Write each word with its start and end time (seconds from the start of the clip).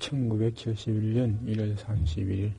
1971년 0.00 1.44
1월 1.46 1.76
31일, 1.76 2.52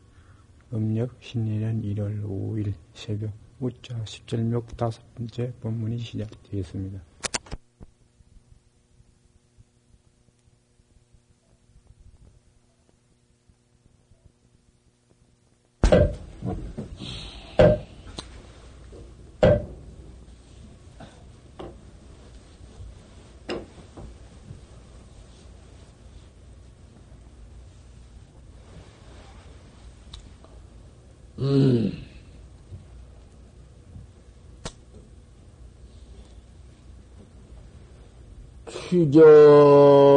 음력 0.74 1.18
신내년 1.20 1.82
1월 1.82 2.24
5일 2.24 2.74
새벽 2.94 3.32
우자 3.60 4.06
십절목 4.06 4.78
다섯 4.78 5.04
번째 5.16 5.52
본문이 5.60 5.98
시작되겠습니다. 5.98 7.11
휴저 38.92 40.11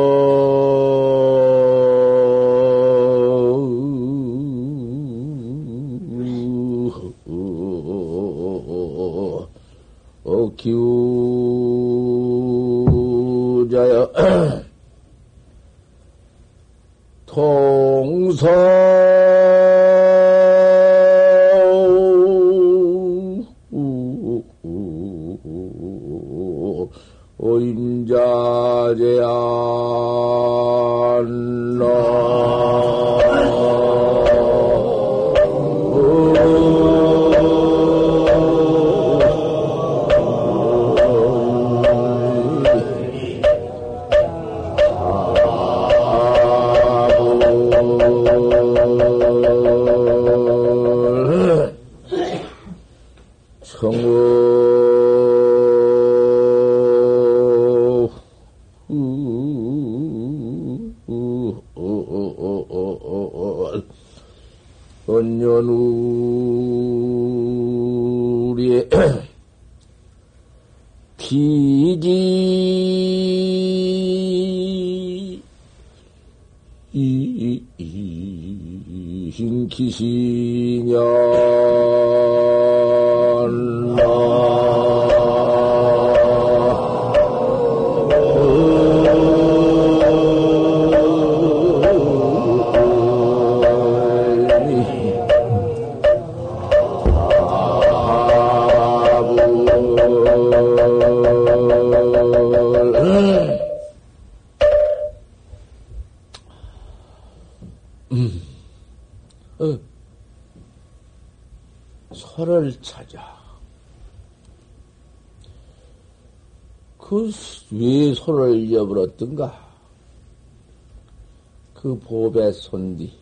보배 122.04 122.52
손뒤. 122.52 123.12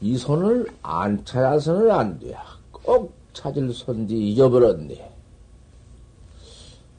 이 0.00 0.16
손을 0.16 0.66
안 0.82 1.24
찾아서는 1.24 1.90
안 1.90 2.18
돼. 2.18 2.34
꼭 2.70 3.12
찾을 3.32 3.72
손뒤 3.72 4.30
잊어버렸네. 4.30 5.12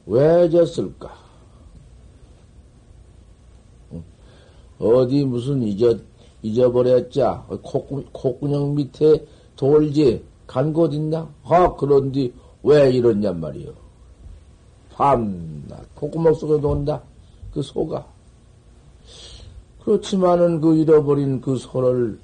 왜? 0.06 0.48
응. 3.92 4.04
어디 4.78 5.24
무슨 5.24 5.62
잊어, 5.62 5.96
잊어버렸자. 6.42 7.46
콧구, 7.62 8.04
콧구녕 8.12 8.74
밑에 8.74 9.24
돌지 9.56 10.24
간 10.46 10.72
곳 10.72 10.92
있나? 10.94 11.32
아, 11.44 11.74
그런데 11.76 12.30
왜 12.62 12.90
이러냔 12.90 13.40
말이요. 13.40 13.72
밤낮 14.90 15.94
콧구멍 15.94 16.34
속에 16.34 16.60
돈다. 16.60 17.02
그 17.52 17.62
소가. 17.62 18.06
그렇지만은 19.84 20.60
그 20.60 20.76
잃어버린 20.76 21.40
그 21.40 21.56
소를 21.56 22.18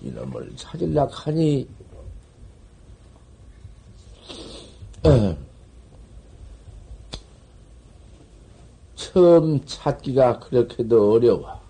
이놈을 0.00 0.52
찾으려 0.56 1.04
하니 1.06 1.68
처음 8.94 9.64
찾기가 9.64 10.38
그렇게도 10.40 11.12
어려워. 11.12 11.60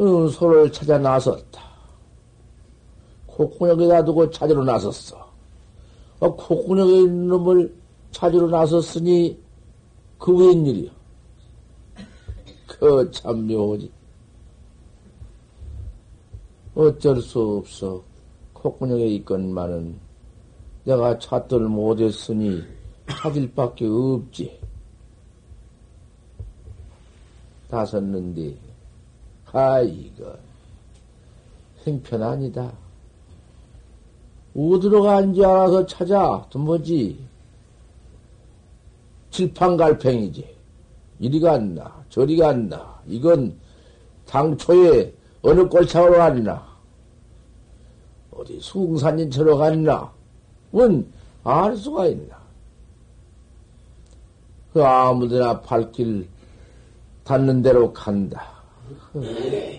응, 0.00 0.28
소를 0.28 0.70
찾아 0.72 0.98
나섰다. 0.98 1.62
콧구녕에다 3.26 4.04
두고 4.04 4.30
찾으러 4.30 4.64
나섰어. 4.64 5.24
어, 6.20 6.36
콧구녕에 6.36 6.92
있는 6.98 7.28
놈을 7.28 7.74
찾으러 8.10 8.48
나섰으니 8.48 9.43
그 10.18 10.32
웬일이야? 10.36 10.90
그 12.66 13.10
참 13.10 13.46
묘하지. 13.46 13.90
어쩔 16.74 17.20
수 17.20 17.58
없어. 17.58 18.02
콧구녕에 18.52 19.06
있건만은 19.06 19.98
내가 20.84 21.18
찾들 21.18 21.60
못했으니 21.60 22.62
찾을 23.08 23.52
밖에 23.54 23.86
없지. 23.86 24.58
다 27.70 27.84
섰는데, 27.84 28.56
아, 29.52 29.80
이거, 29.80 30.36
형편아니다. 31.84 32.72
어디로 34.56 35.02
간지 35.02 35.44
알아서 35.44 35.84
찾아. 35.86 36.46
또 36.50 36.58
뭐지? 36.58 37.18
칠판갈팽이지. 39.34 40.54
이리 41.18 41.40
갔나, 41.40 42.04
저리 42.08 42.36
갔나. 42.36 43.00
이건 43.06 43.58
당초에 44.26 45.12
어느 45.42 45.68
꼴창으로 45.68 46.18
갔나? 46.18 46.64
어디 48.30 48.58
숭산인처럼 48.60 49.58
갔나? 49.58 50.12
은 50.74 51.12
알 51.44 51.76
수가 51.76 52.06
있나? 52.06 52.42
그 54.72 54.82
아무데나 54.82 55.60
발길 55.60 56.26
닿는 57.22 57.60
대로 57.62 57.92
간다. 57.92 58.54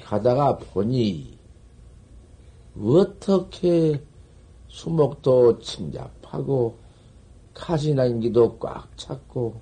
가다가 0.03 0.57
보니 0.57 1.37
어떻게 2.79 4.01
수목도 4.67 5.59
침잡하고 5.59 6.77
가시난기도 7.55 8.59
꽉 8.59 8.95
찼고 8.97 9.59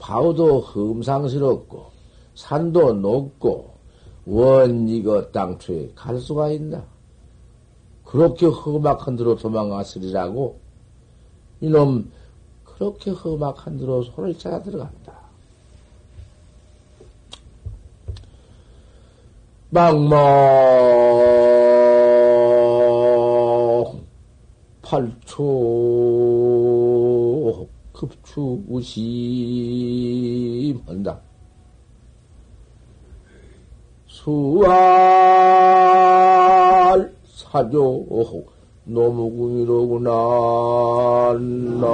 바우도 0.00 0.60
흠상스럽고 0.60 1.86
산도 2.34 2.94
높고 2.94 3.76
원 4.26 4.88
이거 4.88 5.30
땅초에 5.30 5.92
갈 5.94 6.18
수가 6.18 6.50
있나? 6.50 6.84
그렇게 8.04 8.46
험악한 8.46 9.14
데로 9.16 9.36
도망갔으리라고 9.36 10.58
이놈 11.60 12.10
그렇게 12.64 13.10
험악한 13.10 13.78
대로 13.78 14.02
손을 14.02 14.36
찾아 14.36 14.62
들어간다. 14.62 15.14
망망 19.70 20.16
팔초 24.82 26.75
급추 27.96 28.62
우심한다. 28.68 29.56
수알 34.06 34.66
사조 37.24 38.06
노무궁이로구나. 38.84 40.10
나. 41.80 41.86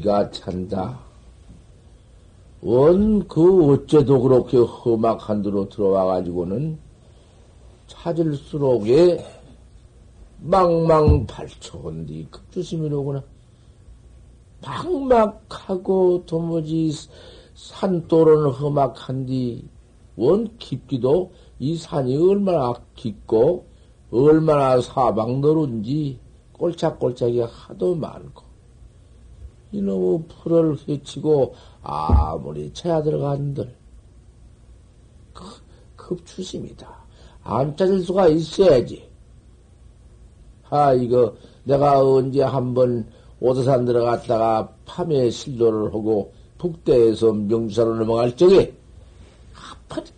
기가 0.00 0.30
찬다. 0.30 0.98
원, 2.62 3.26
그, 3.28 3.72
어째도 3.72 4.20
그렇게 4.22 4.56
험악한 4.56 5.42
데로 5.42 5.68
들어와가지고는 5.68 6.78
찾을수록에 7.86 9.24
망망 10.38 11.26
발초인디 11.26 12.28
급주심이로구나. 12.30 13.22
막막하고 14.62 16.24
도무지 16.26 16.92
산도로는 17.54 18.50
험악한디 18.52 19.68
원 20.16 20.56
깊기도 20.58 21.32
이 21.58 21.76
산이 21.76 22.16
얼마나 22.16 22.74
깊고 22.94 23.66
얼마나 24.10 24.80
사방너른지 24.80 26.18
꼴짝꼴짝이 26.52 27.40
하도 27.40 27.94
많고 27.94 28.49
이놈의 29.72 30.24
풀을 30.28 30.76
헤치고 30.88 31.54
아무리 31.82 32.72
채야 32.72 33.02
들어간들 33.02 33.74
그 35.32 35.44
급추심이다. 35.96 36.88
안 37.42 37.76
찾을 37.76 38.02
수가 38.02 38.28
있어야지. 38.28 39.08
아 40.68 40.92
이거 40.92 41.34
내가 41.64 42.00
언제 42.00 42.42
한번 42.42 43.06
오도산 43.40 43.84
들어갔다가 43.84 44.72
밤에 44.84 45.30
실도를 45.30 45.86
하고 45.86 46.32
북대에서 46.58 47.32
명주사로 47.32 47.96
넘어갈 47.96 48.36
적에 48.36 48.72
아파지 49.54 50.12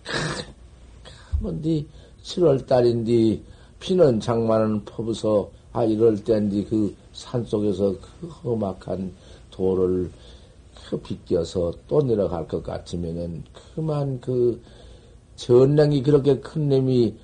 뭔디 1.41 1.87
7월 2.23 2.67
달인데 2.67 3.41
피는 3.81 4.21
장마는 4.21 4.85
퍼부서 4.85 5.49
아 5.73 5.85
이럴 5.85 6.23
때인데 6.23 6.65
그 6.65 6.95
산속에서 7.13 7.95
그 8.21 8.27
험악한 8.27 9.13
돌을 9.53 10.11
그 10.89 11.01
빗겨서 11.01 11.73
또 11.87 12.03
내려갈 12.03 12.47
것 12.49 12.63
같으면은 12.63 13.45
그만 13.75 14.21
그 14.21 14.61
전량이 15.37 16.03
그렇게 16.03 16.41
큰 16.41 16.69
놈이 16.69 17.15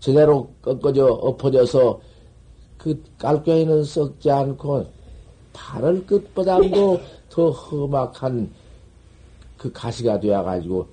제대로 0.00 0.50
꺾어져 0.62 1.06
엎어져서 1.06 2.00
그 2.78 3.02
깔끔히는 3.18 3.82
썩지 3.82 4.30
않고 4.30 4.86
발을 5.52 6.06
끝보다도 6.06 7.00
더 7.30 7.50
험악한 7.50 8.50
그 9.56 9.72
가시가 9.72 10.20
되어가지고 10.20 10.86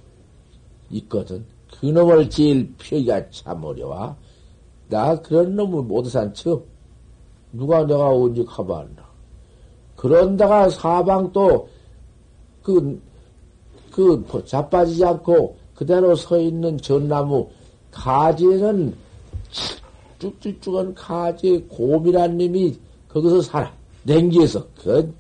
있거든. 0.92 1.46
그 1.80 1.88
놈을 1.88 2.30
제일 2.30 2.74
피하기가 2.78 3.30
참 3.30 3.64
어려워. 3.64 4.16
나 4.90 5.20
그런 5.22 5.56
놈을 5.56 5.84
못 5.84 6.06
산 6.08 6.34
척. 6.34 6.66
누가 7.52 7.86
내가 7.86 8.10
언제 8.10 8.44
가봤나. 8.44 9.03
그런다가 10.04 10.68
사방 10.68 11.32
또, 11.32 11.70
그, 12.62 13.02
그, 13.90 14.44
자빠지지 14.46 15.06
않고 15.06 15.56
그대로 15.74 16.14
서 16.14 16.38
있는 16.38 16.78
전나무, 16.78 17.48
가지에는 17.90 18.94
쭉쭉쭉한 20.20 20.94
가지에 20.94 21.62
곰이란 21.70 22.36
님이 22.36 22.78
거기서 23.08 23.42
살아. 23.44 23.72
냉기에서. 24.04 24.68
그, 24.76 25.14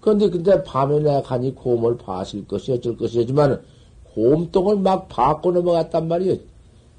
그런데 0.00 0.28
근데 0.28 0.64
밤에 0.64 0.98
내가 0.98 1.22
가니 1.22 1.54
곰을 1.54 1.96
봐실 1.98 2.44
것이 2.48 2.72
어쩔 2.72 2.96
것이지만 2.96 3.62
곰똥을 4.12 4.78
막 4.78 5.08
받고 5.08 5.52
넘어갔단 5.52 6.08
말이에요. 6.08 6.36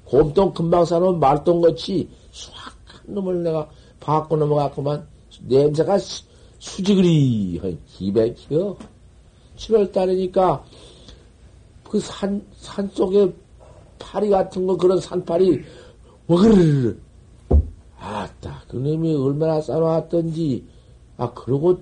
곰똥 0.06 0.54
금방 0.54 0.86
사놓은 0.86 1.20
말똥같이 1.20 2.08
수확한 2.30 3.02
놈을 3.08 3.42
내가 3.42 3.68
받고 4.00 4.38
넘어갔구만. 4.38 5.06
냄새가 5.46 5.98
수지그리 6.64 7.58
한 7.58 7.78
기백이요. 7.86 8.76
7월 9.56 9.92
달이니까 9.92 10.64
그 11.84 12.00
산, 12.00 12.42
산 12.56 12.88
속에 12.88 13.32
파리 13.98 14.30
같은 14.30 14.66
거, 14.66 14.76
그런 14.76 14.98
산파리, 14.98 15.62
워그르르. 16.26 16.96
아따, 17.98 18.62
그놈이 18.68 19.14
얼마나 19.14 19.60
쌓아놨던지, 19.60 20.66
아, 21.18 21.32
그러고 21.34 21.78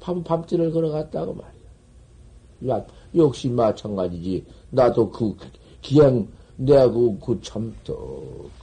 밤, 0.00 0.22
밤길을 0.22 0.72
걸어갔다고 0.72 1.34
말이야. 1.34 2.76
야, 2.76 2.86
역시 3.14 3.48
마찬가지지. 3.48 4.44
나도 4.70 5.10
그, 5.10 5.36
기행, 5.80 6.28
내가 6.56 6.90
그, 6.90 7.18
그 7.20 7.40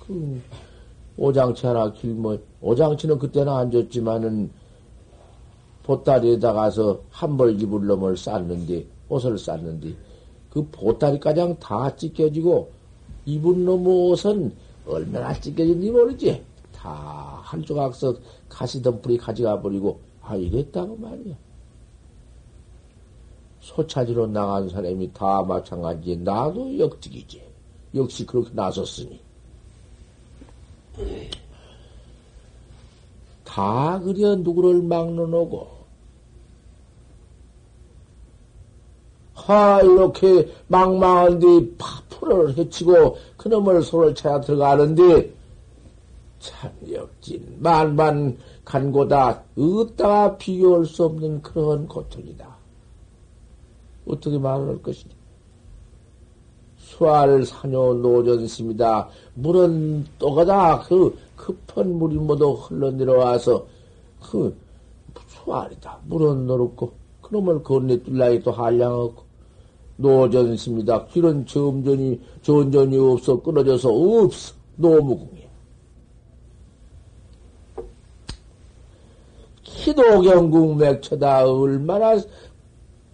그, 0.06 0.41
오장치 1.17 1.65
하나 1.65 1.91
길뭐, 1.94 2.38
오장치는 2.59 3.17
그때는 3.17 3.51
안 3.51 3.71
줬지만은, 3.71 4.51
보따리에다 5.83 6.54
가서 6.54 7.01
한벌 7.10 7.62
입을 7.62 7.86
놈을 7.88 8.17
쌌는데, 8.17 8.86
옷을 9.10 9.38
쌌는데, 9.38 9.94
그 10.50 10.65
보따리 10.72 11.20
가장 11.20 11.58
다 11.60 11.96
찢겨지고, 11.96 12.70
입은 13.25 13.65
놈의 13.65 14.12
옷은 14.12 14.53
얼마나 14.86 15.34
찢겨진지 15.39 15.91
모르지. 15.91 16.44
다 16.74 17.41
한 17.51 17.62
조각석 17.65 18.22
가시덤불이 18.48 19.17
가져가 19.17 19.62
버리고, 19.62 20.00
아, 20.22 20.38
이랬다고 20.38 20.96
말이야. 20.96 21.36
소 23.60 23.86
찾으러 23.86 24.25
나간 24.25 24.70
사람이 24.70 25.12
다 25.13 25.41
마찬가지지. 25.44 26.17
나도 26.24 26.79
역직이지. 26.79 27.41
역시 27.94 28.25
그렇게 28.25 28.51
나섰으니. 28.53 29.20
다 33.44 34.00
그려 34.00 34.36
누구를 34.38 34.82
막론하고, 34.82 35.67
하, 39.45 39.81
이렇게 39.81 40.50
망망한 40.67 41.39
뒤 41.39 41.75
파풀을 41.77 42.57
헤치고 42.57 43.17
그놈을 43.38 43.81
손을 43.81 44.15
찾아 44.15 44.41
들어가는데, 44.41 45.33
참 46.39 46.71
역진, 46.91 47.57
만만 47.60 48.38
간고다, 48.65 49.43
어디다가 49.57 50.38
비교할 50.38 50.86
수 50.86 51.05
없는 51.05 51.41
그런 51.41 51.88
고통이다. 51.88 52.48
어떻게 54.07 54.38
말할 54.38 54.81
것이냐. 54.81 55.13
수알 56.77 57.45
사뇨 57.45 57.93
노전심이다. 57.93 59.07
물은 59.36 60.05
또가다 60.19 60.81
그 60.81 61.17
급한 61.36 61.98
물이 61.98 62.15
모두 62.17 62.51
흘러내려와서 62.51 63.65
그 64.21 64.55
수알이다. 65.27 66.00
물은 66.07 66.48
노롭고 66.48 66.91
그놈을 67.21 67.63
건네 67.63 68.03
뚫라이 68.03 68.43
또 68.43 68.51
한량 68.51 68.93
없고 68.93 69.30
노전심이다. 70.01 71.08
길은 71.08 71.46
점전이 71.46 72.20
전전이 72.41 72.98
없어 72.98 73.41
끊어져서 73.41 73.89
없어. 73.89 74.53
노무궁이야. 74.75 75.41
기도경궁 79.63 80.77
맥처다 80.77 81.50
얼마나 81.50 82.20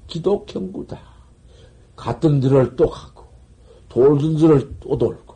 기독경구다. 0.08 1.00
같은 1.96 2.39
들을 2.39 2.75
또 2.75 2.89
가고, 2.89 3.24
돌던 3.89 4.38
들을 4.38 4.70
또 4.79 4.98
돌고, 4.98 5.36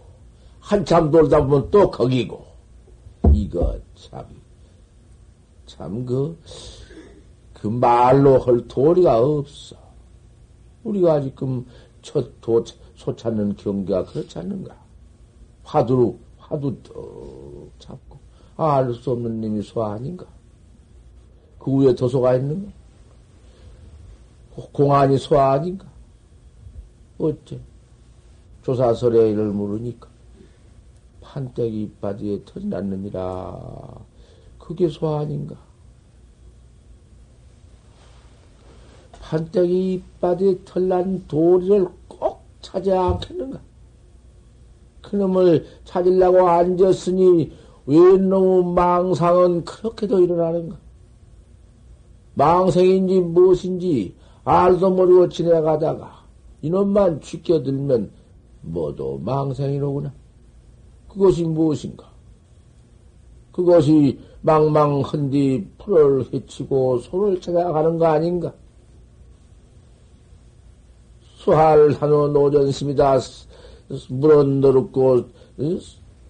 한참 0.60 1.10
돌다 1.12 1.46
보면 1.46 1.70
또 1.72 1.90
거기고, 1.90 2.46
이거 3.34 3.78
참, 3.96 4.26
참 5.66 6.06
그, 6.06 6.38
그 7.54 7.68
말로 7.68 8.40
할 8.40 8.68
도리가 8.68 9.20
없어. 9.20 9.81
우리가 10.84 11.22
지금 11.22 11.66
첫 12.02 12.42
도, 12.42 12.64
소 12.96 13.16
찾는 13.16 13.56
경계가 13.56 14.06
그렇지 14.06 14.40
않는가? 14.40 14.76
화두로, 15.64 16.18
화두 16.38 16.76
떡 16.84 17.72
잡고, 17.80 18.18
아, 18.58 18.76
알 18.78 18.94
수 18.94 19.12
없는 19.12 19.42
놈이 19.42 19.62
소 19.62 19.84
아닌가? 19.84 20.26
그 21.60 21.72
위에 21.78 21.94
도소가 21.96 22.36
있는가? 22.36 22.72
공안이 24.74 25.18
소 25.18 25.40
아닌가? 25.40 25.88
어째? 27.20 27.60
조사설의 28.64 29.32
일을 29.32 29.52
물으니까, 29.52 30.10
판때기 31.22 31.84
이빠디에 31.84 32.44
털이 32.46 32.66
났느니라. 32.66 34.06
그게 34.60 34.88
소 34.90 35.16
아닌가? 35.16 35.56
판때기 39.32 39.94
이빠디에 39.94 40.58
털난 40.66 41.24
도리를 41.26 41.88
꼭 42.10 42.42
찾아야 42.62 43.12
않겠는가? 43.12 43.62
그놈을 45.02 45.66
찾으려고 45.86 46.50
앉았으니 46.50 47.50
왜 47.86 48.18
놈의 48.18 48.74
망상은 48.74 49.64
그렇게도 49.64 50.20
일어나는가? 50.20 50.78
망생인지 52.34 53.22
무엇인지 53.22 54.16
알도 54.44 54.90
모르고 54.90 55.30
지내가다가 55.30 56.26
이놈만 56.62 57.22
지켜들면 57.22 58.12
모두 58.64 59.18
망생이로구나. 59.24 60.12
그것이 61.08 61.46
무엇인가? 61.46 62.12
그것이 63.54 64.20
망망한디 64.42 65.68
풀을 65.78 66.26
헤치고 66.34 67.00
손을 67.00 67.40
찾아가는 67.40 67.98
거 67.98 68.08
아닌가? 68.08 68.54
수할 71.44 71.92
산호 71.94 72.28
노전심이다. 72.28 73.20
물은 74.10 74.62
더럽고 74.62 75.26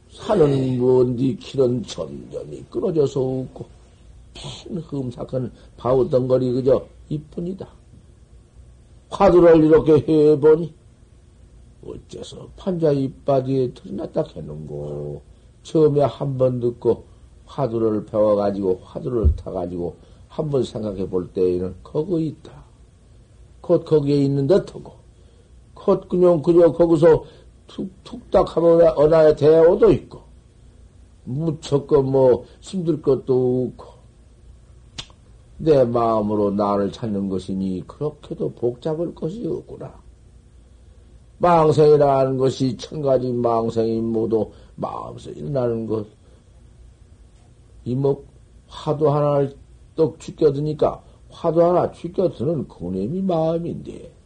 산은 0.09 0.79
뭔디 0.79 1.35
길은 1.35 1.83
점점이 1.83 2.63
끊어져서 2.69 3.19
웃고 3.19 3.65
펜 4.33 4.77
흠삭한 4.77 5.51
바우덩거리 5.77 6.53
그저 6.53 6.85
이뿐이다. 7.09 7.67
화두를 9.09 9.65
이렇게 9.65 9.93
해보니 10.31 10.73
어째서 11.85 12.47
판자 12.55 12.91
이빠디에 12.91 13.73
났다 13.85 14.23
했는고 14.33 15.21
처음에 15.63 16.01
한 16.03 16.37
번 16.37 16.59
듣고 16.61 17.03
화두를 17.45 18.05
배워가지고 18.05 18.79
화두를 18.83 19.35
타가지고 19.35 19.95
한 20.29 20.49
번 20.49 20.63
생각해 20.63 21.09
볼 21.09 21.27
때에는 21.33 21.75
거기 21.83 22.27
있다. 22.27 22.63
곧 23.59 23.83
거기에 23.83 24.15
있는 24.23 24.47
듯 24.47 24.73
하고 24.73 25.00
곧 25.83 26.07
그냥 26.07 26.41
그저 26.41 26.71
거기서 26.71 27.23
툭툭딱 27.65 28.55
하면 28.55 28.87
어나의 28.95 29.35
대오도 29.35 29.91
있고 29.91 30.21
무척거 31.23 32.03
뭐 32.03 32.45
힘들 32.59 33.01
것도 33.01 33.71
없고 33.71 34.01
내 35.57 35.83
마음으로 35.83 36.51
나를 36.51 36.91
찾는 36.91 37.29
것이니 37.29 37.83
그렇게도 37.87 38.53
복잡할 38.53 39.13
것이 39.13 39.45
없구나. 39.47 39.93
망생이라는 41.37 42.37
것이 42.37 42.77
천 42.77 43.01
가지 43.01 43.31
망생이 43.31 44.01
모두 44.01 44.51
마음에서 44.75 45.31
일어나는 45.31 45.87
것. 45.87 46.05
이뭐 47.85 48.23
화두 48.67 49.09
하나를 49.09 49.55
떡 49.95 50.19
죽여드니까 50.19 51.01
화두 51.29 51.63
하나 51.63 51.91
죽여드는 51.91 52.67
그놈이 52.67 53.21
마음인데 53.21 54.11
어, 54.11 54.20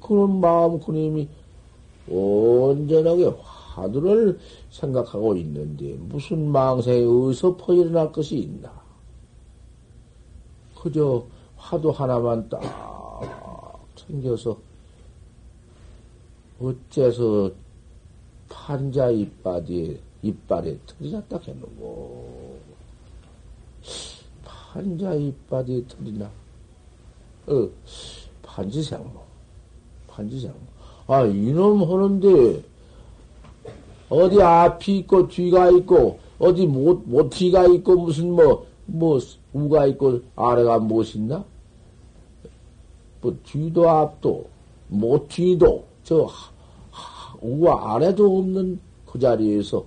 그런 0.00 0.40
마음 0.40 0.78
그놈이 0.80 1.28
온전하게 2.08 3.32
화두를 3.40 4.38
생각하고 4.70 5.36
있는데 5.36 5.94
무슨 5.94 6.48
망생에 6.48 7.04
어디서 7.04 7.56
퍼일어날 7.56 8.12
것이 8.12 8.38
있나? 8.38 8.72
그저 10.80 11.24
화두 11.56 11.90
하나만 11.90 12.48
딱 12.48 12.60
챙겨서 13.94 14.58
어째서 16.60 17.50
판자 18.48 19.10
이빨에, 19.10 19.98
이빨에 20.22 20.78
털이 20.86 21.10
났다 21.12 21.38
했는고. 21.38 22.60
판자 24.44 25.14
이빨에 25.14 25.86
털이 25.88 26.12
나. 26.18 26.30
어, 27.46 27.68
판지생모. 28.42 29.31
판지생모. 30.12 30.56
아, 31.06 31.24
이놈 31.24 31.82
하는데, 31.82 32.62
어디 34.08 34.42
앞이 34.42 34.98
있고 34.98 35.28
뒤가 35.28 35.70
있고, 35.70 36.18
어디 36.38 36.66
못, 36.66 37.02
못뒤가 37.06 37.66
있고, 37.66 37.96
무슨 37.96 38.32
뭐, 38.32 38.66
뭐, 38.86 39.18
우가 39.52 39.86
있고, 39.86 40.20
아래가 40.36 40.78
무엇있나? 40.78 41.44
뭐, 43.20 43.36
뒤도 43.44 43.88
앞도, 43.88 44.46
못 44.88 45.28
뒤도, 45.28 45.84
저, 46.04 46.28
우와 47.42 47.94
아래도 47.94 48.38
없는 48.38 48.78
그 49.04 49.18
자리에서 49.18 49.84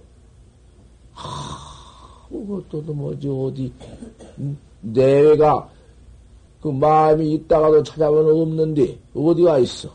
하, 1.14 2.28
그것도 2.30 2.94
뭐지 2.94 3.30
어디 3.30 3.74
내외가 4.82 5.70
그 6.62 6.68
마음이 6.68 7.34
있다가도 7.34 7.84
찾아보면 7.84 8.42
없는데 8.42 9.00
어디가 9.16 9.60
있어? 9.60 9.90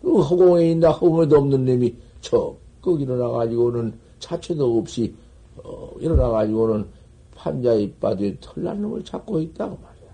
그 0.00 0.20
허공에 0.20 0.70
있나 0.70 0.90
허공에도 0.90 1.36
없는 1.38 1.64
놈이 1.64 1.94
적극 2.20 3.00
일어나가지고는 3.00 3.92
자체도 4.18 4.78
없이 4.78 5.14
어, 5.56 5.90
일어나가지고는 6.00 6.86
판자 7.34 7.74
이빠에 7.74 8.36
털난 8.40 8.82
놈을 8.82 9.04
찾고 9.04 9.40
있다고 9.40 9.76
말이야. 9.76 10.10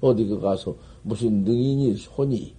어디 0.00 0.26
그 0.26 0.40
가서 0.40 0.74
무슨 1.02 1.44
능이니 1.44 1.96
손이 1.96 2.54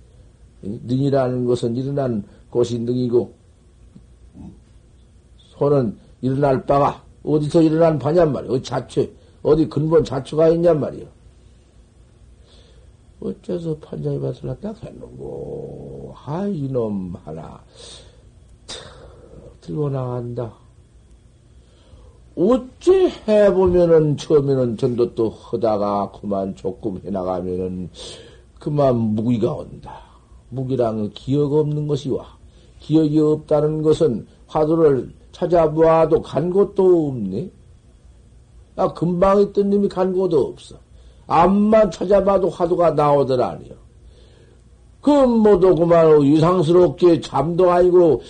능이라는 0.62 1.46
것은 1.46 1.76
일어난 1.76 2.24
곳이 2.50 2.80
능이고, 2.80 3.34
손은 5.38 5.98
일어날 6.22 6.66
바가 6.66 7.04
어디서 7.24 7.62
일어난 7.62 8.00
바냔 8.00 8.32
말이야. 8.32 8.52
어디 8.52 8.64
자체, 8.64 9.14
어디 9.42 9.68
근본 9.68 10.04
자초가 10.04 10.50
있냔 10.50 10.80
말이야. 10.80 11.06
어째서 13.24 13.78
판자에 13.78 14.20
밭을 14.20 14.42
갖다 14.50 14.74
했는고. 14.84 16.14
아, 16.26 16.46
이놈 16.46 17.16
하나. 17.24 17.62
들고 19.62 19.90
나간다. 19.90 20.54
어째 22.36 23.12
해보면은 23.28 24.18
처음에는 24.18 24.78
전도 24.78 25.14
또 25.14 25.30
하다가 25.30 26.12
그만 26.20 26.56
조금 26.56 27.00
해나가면은 27.06 27.90
그만 28.60 28.96
무기가 28.96 29.54
온다. 29.54 30.02
무기랑 30.50 31.12
기억 31.14 31.54
없는 31.54 31.88
것이 31.88 32.10
와 32.10 32.38
기억이 32.80 33.20
없다는 33.20 33.82
것은 33.84 34.28
화두를 34.48 35.14
찾아보아도 35.32 36.22
간 36.22 36.50
곳도 36.50 37.08
없네. 37.08 37.50
아, 38.76 38.92
금방 38.94 39.42
있던 39.42 39.70
놈이 39.70 39.88
간 39.88 40.14
곳도 40.14 40.48
없어. 40.48 40.83
암만 41.28 41.92
찾아봐도 41.92 42.50
화두가 42.50 42.92
나오더라니요. 42.92 43.74
그 45.02 45.10
모두 45.10 45.76
그만 45.76 46.22
이상스럽게 46.22 47.22
잠도 47.22 47.72
아니고 47.72 48.22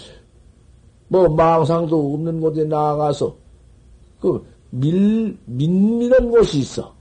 뭐 1.07 1.29
망상도 1.29 2.13
없는 2.13 2.41
곳에 2.41 2.63
나아가서 2.63 3.35
그 4.19 4.43
밀, 4.71 5.37
민밀한 5.45 6.31
곳이 6.31 6.59
있어. 6.59 6.93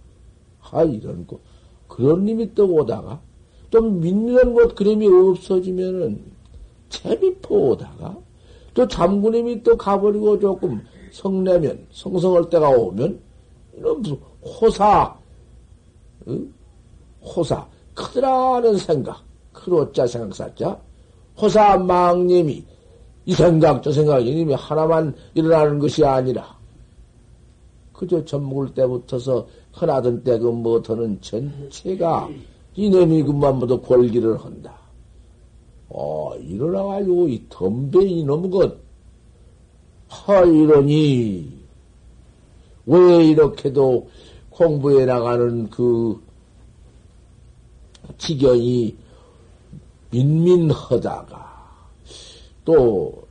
아, 0.71 0.83
이런 0.83 1.27
거. 1.27 1.39
그런 1.89 2.25
님이 2.25 2.55
또 2.55 2.67
오다가 2.67 3.21
좀 3.71 4.01
믿는 4.01 4.55
것 4.55 4.75
그림이 4.75 5.07
없어지면은 5.07 6.23
재미포 6.91 7.71
오다가 7.71 8.17
또 8.75 8.87
잠구님이 8.87 9.63
또 9.63 9.77
가버리고 9.77 10.39
조금 10.39 10.83
성내면 11.11 11.87
성성할 11.91 12.49
때가 12.51 12.69
오면 12.71 13.19
이런 13.77 14.05
호사 14.43 15.03
어? 15.05 15.22
호사. 17.23 17.67
크더라는 17.95 18.77
생각. 18.79 19.23
크로자 19.53 20.07
생각 20.07 20.35
사자 20.35 20.81
호사 21.39 21.77
망님이 21.77 22.65
이 23.27 23.35
생각 23.35 23.83
저 23.83 23.93
생각 23.93 24.27
이님이 24.27 24.55
하나만 24.55 25.15
일어나는 25.35 25.79
것이 25.79 26.05
아니라. 26.05 26.57
그저 27.93 28.25
젖먹을 28.25 28.75
때부터서 28.75 29.47
흔하던 29.73 30.25
때그 30.25 30.45
뭐더는 30.47 31.21
전체가 31.21 32.29
이놈이 32.75 33.23
그만 33.23 33.59
모두 33.59 33.81
골기를 33.81 34.43
한다. 34.43 34.75
어, 35.89 36.35
일어나가지고 36.37 37.29
이 37.29 37.45
덤배 37.49 38.03
이놈 38.03 38.51
것, 38.51 38.77
하, 40.09 40.41
이러니, 40.41 41.53
왜 42.87 43.25
이렇게도 43.27 44.09
공부해 44.53 45.05
나가는 45.07 45.69
그 45.71 46.21
지경이 48.19 48.97
민민하다가 50.11 51.53
또 52.65 53.27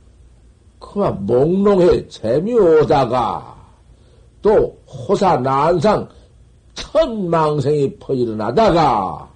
그만 0.78 1.24
몽롱해 1.26 2.08
재미오다가 2.08 3.56
또 4.42 4.78
호사 4.86 5.36
난상 5.38 6.08
천망생이 6.74 7.96
퍼일어나다가 7.96 9.32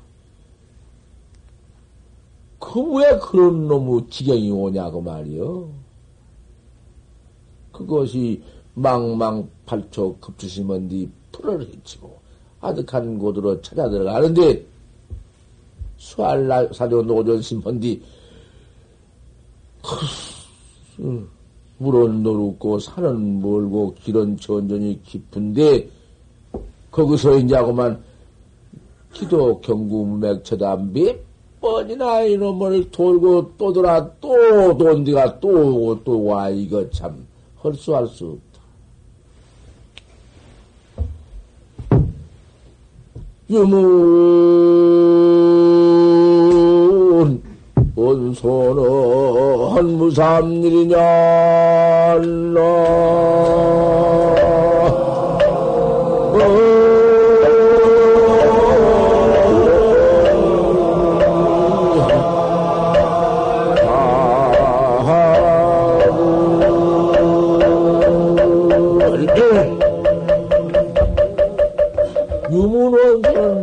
그 2.76 2.82
왜 2.82 3.18
그런 3.18 3.68
놈의 3.68 4.06
지경이 4.10 4.50
오냐고 4.50 5.00
말이요. 5.00 5.70
그것이 7.72 8.42
망망 8.74 9.48
팔초 9.64 10.18
급주심은 10.18 10.88
뒤 10.88 11.08
풀을 11.36 11.60
헤치고 11.60 12.18
아득한 12.60 13.18
곳으로 13.18 13.60
찾아 13.60 13.88
들어가는데 13.88 14.64
수알라 15.98 16.72
사조 16.72 17.02
노전 17.02 17.42
심펀디 17.42 18.02
물은 21.78 22.22
노롭고 22.22 22.78
산은 22.78 23.42
멀고 23.42 23.94
길은 23.94 24.38
전전이 24.38 25.02
깊은데 25.02 25.88
거기서 26.90 27.36
이제하고만 27.38 28.02
기도 29.12 29.60
경구 29.60 30.18
맥 30.18 30.42
쳐다 30.42 30.76
몇 30.76 31.18
번이나 31.60 32.22
이놈을 32.22 32.90
돌고 32.90 33.52
또 33.58 33.72
돌아 33.72 34.10
또 34.20 34.76
돈디가 34.76 35.40
또 35.40 35.48
오고 35.48 36.04
또 36.04 36.24
와. 36.24 36.48
이거 36.48 36.88
참 36.90 37.26
헐수할 37.62 38.06
수 38.06 38.26
없다. 38.26 38.46
유문 43.48 44.96
원소는 47.94 48.82
무삼일이냐 49.98 50.96
유 56.34 56.75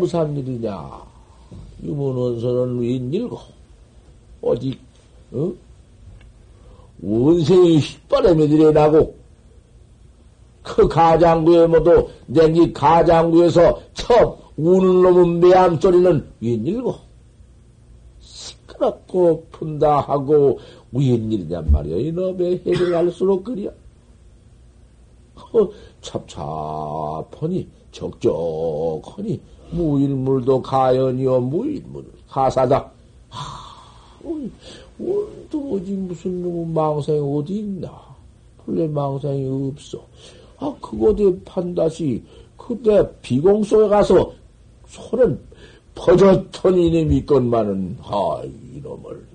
무슨 0.03 0.35
일이냐? 0.35 1.01
유문원서는 1.81 2.79
웬일고? 2.79 3.39
어디, 4.41 4.77
어? 5.31 5.53
원생이 7.01 7.77
휘바람에 7.77 8.47
들여나고, 8.49 9.15
그 10.61 10.87
가장구에 10.89 11.67
모두, 11.67 12.09
내기 12.27 12.73
가장구에서 12.73 13.81
처음 13.93 14.35
우는 14.57 15.01
놈은 15.03 15.39
매암 15.39 15.79
소리는 15.79 16.27
웬일고? 16.41 16.95
시끄럽고 18.19 19.47
푼다 19.51 20.01
하고, 20.01 20.59
웬일이냔 20.91 21.71
말이야. 21.71 21.95
이놈의 21.95 22.61
해를 22.65 22.93
알수록 22.93 23.45
그려. 23.45 23.71
어, 25.35 25.69
찹찹하니, 26.01 27.67
적적하니, 27.93 29.39
무일물도 29.73 30.61
가연이요, 30.61 31.41
무일물, 31.41 32.05
가사다. 32.29 32.91
하, 33.29 33.73
또 35.49 35.73
어디 35.73 35.91
무슨 35.91 36.41
놈의 36.41 36.67
망상이 36.67 37.19
어디 37.19 37.59
있나? 37.59 38.01
본래 38.57 38.87
망상이 38.87 39.45
없어. 39.69 40.05
아, 40.57 40.73
그곳에 40.79 41.37
판다시, 41.43 42.23
그때 42.57 43.07
비공 43.21 43.63
속에 43.63 43.87
가서 43.87 44.33
손은 44.87 45.39
퍼졌던 45.95 46.77
이놈이 46.77 47.17
있건만은, 47.17 47.97
아, 48.01 48.41
이놈을, 48.73 49.25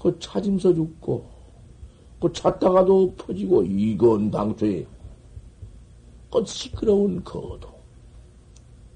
그 0.00 0.16
찾으면서 0.18 0.74
죽고, 0.74 1.24
그 2.20 2.32
찾다가도 2.32 3.14
퍼지고, 3.16 3.62
이건 3.64 4.30
당초에, 4.30 4.86
그 6.30 6.44
시끄러운 6.46 7.22
거도. 7.22 7.69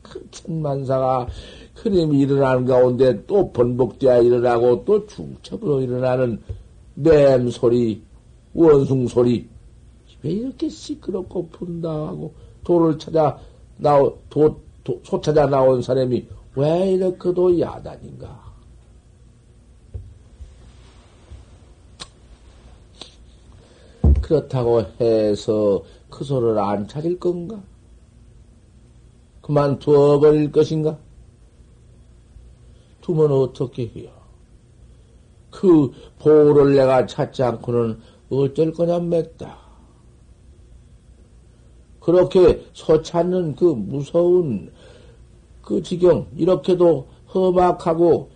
큰 0.05 0.23
천만사가 0.31 1.27
그림이 1.75 2.21
일어나는 2.21 2.67
가운데 2.67 3.25
또 3.27 3.51
번복되어 3.51 4.23
일어나고 4.23 4.85
또 4.85 5.07
중첩으로 5.07 5.81
일어나는 5.81 6.40
맴 6.95 7.51
소리, 7.51 8.03
원숭 8.53 9.09
소리. 9.09 9.49
왜 10.23 10.31
이렇게 10.31 10.69
시끄럽고 10.69 11.49
푼다 11.49 11.90
하고 11.90 12.33
도를 12.62 12.99
찾아 12.99 13.38
나오, 13.77 14.17
도, 14.31 14.61
도, 14.85 15.01
소 15.03 15.21
찾아 15.21 15.47
나온 15.47 15.83
사람이 15.83 16.27
왜 16.55 16.93
이렇게도 16.93 17.59
야단인가? 17.59 18.45
그렇다고 24.23 24.83
해서 25.01 25.83
그 26.09 26.25
소를 26.25 26.59
안 26.59 26.87
찾을 26.87 27.19
건가? 27.19 27.61
그만 29.45 29.79
두어 29.79 30.19
버릴 30.19 30.51
것인가? 30.51 30.97
두면 33.03 33.31
어떻게 33.31 33.87
해요? 33.95 34.09
그 35.51 35.93
보호를 36.19 36.75
내가 36.75 37.05
찾지 37.05 37.43
않고는 37.43 38.01
어쩔 38.31 38.73
거냐 38.73 38.99
맸다. 39.01 39.57
그렇게 42.01 42.65
소 42.73 43.03
찾는 43.03 43.55
그 43.57 43.67
무서운 43.67 44.73
그 45.61 45.83
지경, 45.83 46.27
이렇게도 46.39 47.07
험악하고 47.35 48.31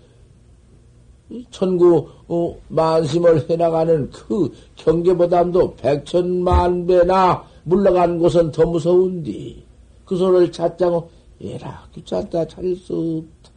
천구 1.51 2.07
어, 2.29 2.55
만심을 2.69 3.49
해나가는 3.49 4.11
그 4.11 4.53
경계보담도 4.77 5.77
백천만 5.77 6.87
배나 6.87 7.45
물러간 7.65 8.19
곳은 8.19 8.53
더 8.53 8.67
무서운디. 8.67 9.68
그 10.09 10.17
소를 10.17 10.51
찾자고, 10.51 11.11
얘라, 11.43 11.87
귀찮다, 11.95 12.49
찾을 12.49 12.75
수 12.77 13.23
없다. 13.43 13.53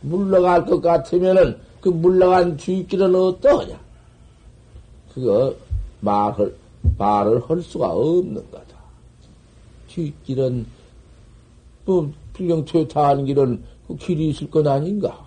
물러갈 0.00 0.64
것 0.64 0.80
같으면은, 0.80 1.58
그 1.82 1.90
물러간 1.90 2.56
뒤길은 2.56 3.14
어떠냐? 3.14 3.78
그거, 5.12 5.54
말을, 6.00 6.56
말을 6.96 7.42
할 7.50 7.60
수가 7.60 7.90
없는 7.90 8.50
거다. 8.50 8.78
뒤길은, 9.88 10.66
뭐, 11.84 12.10
필경퇴타한 12.32 13.26
길은 13.26 13.62
그 13.86 13.96
길이 13.96 14.30
있을 14.30 14.48
것 14.48 14.66
아닌가? 14.66 15.22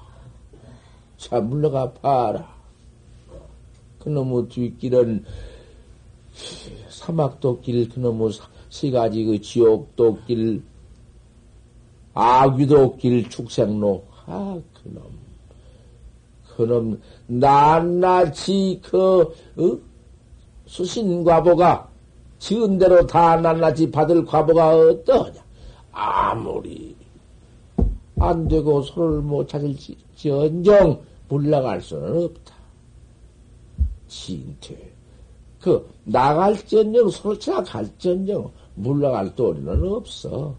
자, 1.18 1.40
물러가 1.40 1.92
봐라. 1.94 2.52
그놈의 4.00 4.50
뒷길은 4.50 5.24
사막도길, 6.90 7.90
그놈의 7.90 8.32
세 8.72 8.90
가지 8.90 9.26
그 9.26 9.40
지옥도 9.40 10.20
길, 10.26 10.64
아귀도 12.14 12.96
길, 12.96 13.30
축생로. 13.30 14.04
아, 14.26 14.58
그놈. 14.82 15.04
그놈, 16.56 17.02
낱낱이 17.28 18.80
그, 18.82 19.22
어? 19.22 19.78
수신 20.66 21.24
과보가 21.26 21.90
지은 22.40 22.78
대로 22.78 23.06
다 23.06 23.36
낱낱이 23.36 23.92
받을 23.92 24.26
과보가 24.26 24.70
어떠냐? 24.78 25.44
아무리 25.92 26.96
안 28.20 28.48
되고 28.48 28.82
손을 28.82 29.22
못 29.22 29.50
찾을지, 29.50 29.98
전정 30.16 31.02
물러갈 31.28 31.82
수는 31.82 32.24
없다. 32.24 32.56
진퇴. 34.08 34.92
그, 35.62 35.88
나갈전정, 36.04 37.10
손을 37.10 37.40
찾아갈전정, 37.40 38.52
물러갈 38.76 39.36
도리는 39.36 39.88
없어. 39.88 40.56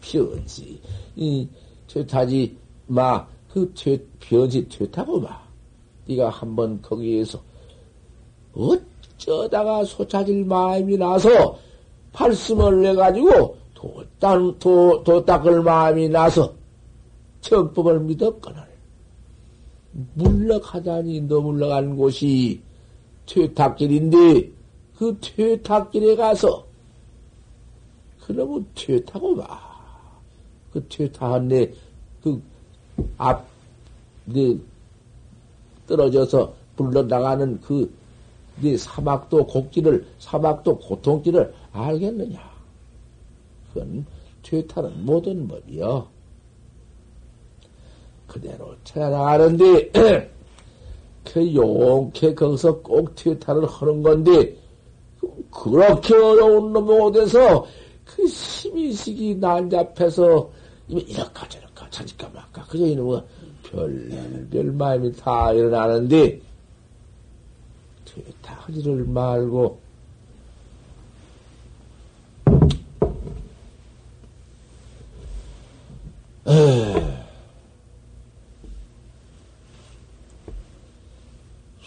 변지. 0.00 0.80
이, 1.16 1.48
퇴타지, 1.88 2.56
마, 2.86 3.26
그 3.52 3.72
퇴, 3.74 3.98
변지 4.20 4.68
퇴타고 4.68 5.20
마. 5.20 5.42
네가 6.06 6.28
한번 6.28 6.80
거기에서 6.82 7.40
어쩌다가 8.52 9.84
소차질 9.84 10.44
마음이 10.44 10.96
나서 10.98 11.58
팔씀을 12.12 12.82
내가지고 12.82 13.56
도, 13.74 14.04
딴, 14.18 14.58
도, 14.58 15.02
도 15.02 15.24
닦을 15.24 15.62
마음이 15.62 16.08
나서 16.08 16.52
정법을 17.40 18.00
믿었거늘. 18.00 18.62
물러가다니 20.14 21.22
너 21.22 21.40
물러간 21.40 21.96
곳이 21.96 22.60
퇴탁길인데 23.26 24.50
그 24.96 25.18
퇴탁길에 25.20 26.16
가서 26.16 26.64
그러면 28.20 28.66
퇴타고 28.74 29.36
봐. 29.36 29.74
그 30.72 30.86
퇴타한 30.88 31.48
내그앞 31.48 33.46
내 34.26 34.56
떨어져서 35.86 36.54
불러나가는 36.76 37.60
그 37.60 38.04
네 38.60 38.76
사막도 38.76 39.46
곡기를, 39.46 40.06
사막도 40.18 40.78
고통기를 40.78 41.52
알겠느냐? 41.72 42.40
그건 43.72 44.06
퇴타는 44.42 45.04
모든 45.04 45.48
법이여. 45.48 46.08
그대로 48.28 48.74
찾아나가는데, 48.84 49.90
그 51.24 51.54
용케 51.54 52.34
거기서 52.34 52.80
꼭 52.80 53.14
퇴타를 53.16 53.66
하는 53.66 54.02
건데, 54.02 54.56
그렇게 55.54 56.14
어려운 56.14 56.72
놈이 56.72 57.00
어디서 57.00 57.66
그 58.04 58.26
심의식이 58.26 59.36
난잡해서 59.36 60.50
이렇게 60.88 61.48
저렇게 61.48 61.90
찾을까 61.90 62.28
말까. 62.34 62.64
그저 62.66 62.84
이놈은 62.84 63.20
별, 63.62 64.48
별 64.50 64.64
마음이 64.72 65.12
다 65.16 65.52
일어나는데, 65.52 66.40
퇴타 68.04 68.54
하지를 68.54 69.04
말고, 69.04 69.78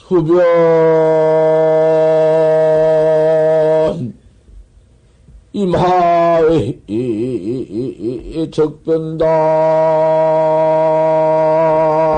수변 0.07 1.56
임하의 5.67 6.79
적변다 8.51 9.25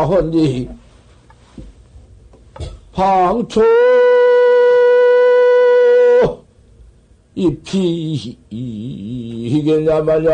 헌디 0.05 0.69
방초 2.93 3.62
이피 7.33 8.38
이게냐마냐 8.49 10.29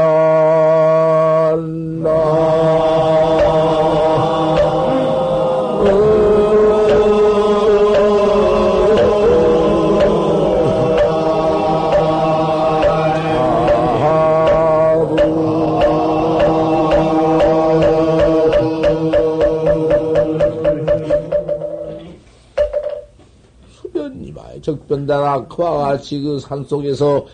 적변다가 24.65 25.47
그와 25.47 25.89
같이 25.89 26.19
그 26.21 26.39
산속에서 26.39 27.25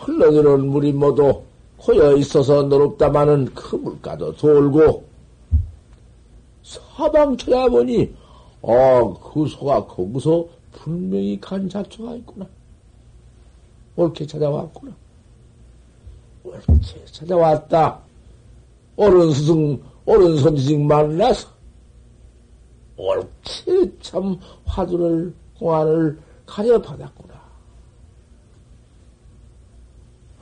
흘러들어온 0.00 0.68
물이 0.68 0.92
모두 0.92 1.42
고여 1.76 2.16
있어서 2.16 2.62
노롭다마는 2.62 3.46
그 3.54 3.76
물가도 3.76 4.34
돌고 4.36 5.04
사방 6.62 7.36
쳐다보니 7.36 8.12
아, 8.62 9.14
그 9.22 9.46
소가 9.46 9.86
거기서 9.86 10.46
분명히 10.72 11.38
간 11.40 11.68
자초가 11.68 12.14
있구나. 12.16 12.46
옳게 13.96 14.26
찾아왔구나. 14.26 14.92
옳게 16.44 17.04
찾아왔다. 17.06 18.00
옳은 18.96 19.32
스승, 19.32 19.82
옳은 20.04 20.36
선지식 20.38 20.80
만나서 20.80 21.48
옳게 22.96 23.92
참 24.00 24.38
화두를, 24.64 25.34
공안을 25.58 26.18
가려받았구나. 26.46 27.34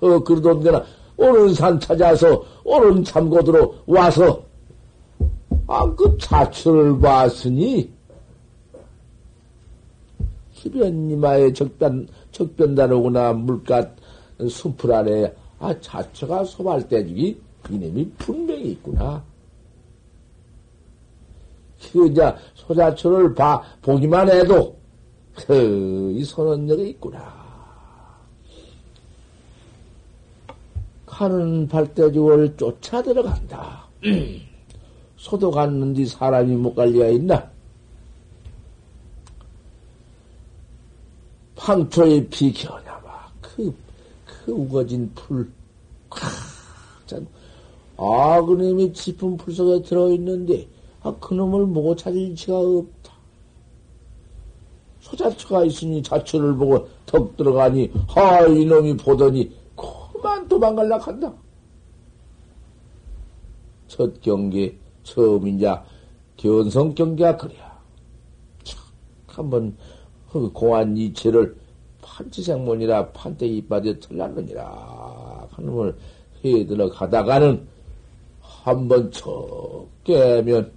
어, 0.00 0.18
그러던 0.18 0.60
데나, 0.62 0.84
옳은 1.16 1.54
산 1.54 1.78
찾아서, 1.78 2.44
옳은 2.64 3.04
참고들로 3.04 3.74
와서, 3.86 4.42
아, 5.66 5.88
그 5.94 6.18
자초를 6.18 6.98
봤으니, 6.98 7.90
희변이마의 10.50 11.54
적변, 11.54 12.08
적변다로구나, 12.32 13.32
물가, 13.32 13.88
숲풀 14.48 14.92
안에, 14.92 15.32
아, 15.62 15.72
자초가 15.80 16.42
소발대주기, 16.42 17.40
이놈이 17.70 18.10
분명히 18.18 18.72
있구나. 18.72 19.22
그, 21.92 22.08
이제, 22.08 22.34
소자초를 22.54 23.32
봐, 23.32 23.62
보기만 23.80 24.28
해도, 24.28 24.76
그, 25.36 26.12
이 26.16 26.24
선언력이 26.24 26.90
있구나. 26.90 27.40
가는 31.06 31.68
발대주를 31.68 32.56
쫓아 32.56 33.00
들어간다. 33.00 33.86
소도 35.16 35.52
갔는데 35.52 36.06
사람이 36.06 36.56
못 36.56 36.74
갈 36.74 36.88
리가 36.88 37.06
있나? 37.06 37.48
황초의 41.54 42.26
비켜나봐. 42.28 43.30
그, 43.40 43.66
그 43.66 43.81
우거진 44.46 45.10
풀, 45.14 45.50
콱, 46.10 46.30
짠. 47.06 47.26
아, 47.96 48.40
그놈이 48.42 48.92
깊은 48.92 49.36
풀 49.36 49.54
속에 49.54 49.82
들어있는데, 49.82 50.68
아, 51.02 51.14
그놈을 51.16 51.66
보고 51.68 51.94
찾을 51.94 52.34
지가 52.34 52.58
없다. 52.58 53.12
소자초가 55.00 55.64
있으니 55.64 56.02
자초를 56.02 56.56
보고 56.56 56.88
덕 57.06 57.36
들어가니, 57.36 57.92
하, 58.08 58.46
이놈이 58.46 58.96
보더니, 58.96 59.52
그만 59.76 60.48
도망갈라 60.48 60.98
한다. 60.98 61.32
첫 63.88 64.20
경계, 64.22 64.76
처음 65.02 65.46
이자 65.46 65.84
견성 66.36 66.94
경계가 66.94 67.36
그래야. 67.36 67.78
촥, 68.64 68.78
한번 69.26 69.76
그 70.30 70.50
공안 70.50 70.96
이체를 70.96 71.61
판치생문이라 72.12 73.12
판때 73.12 73.46
이빠져 73.46 73.98
틀렸느니라 73.98 75.48
하는걸 75.50 75.96
해 76.44 76.66
들어가다가는 76.66 77.66
한 78.40 78.88
번 78.88 79.10
척 79.10 79.88
깨면 80.04 80.72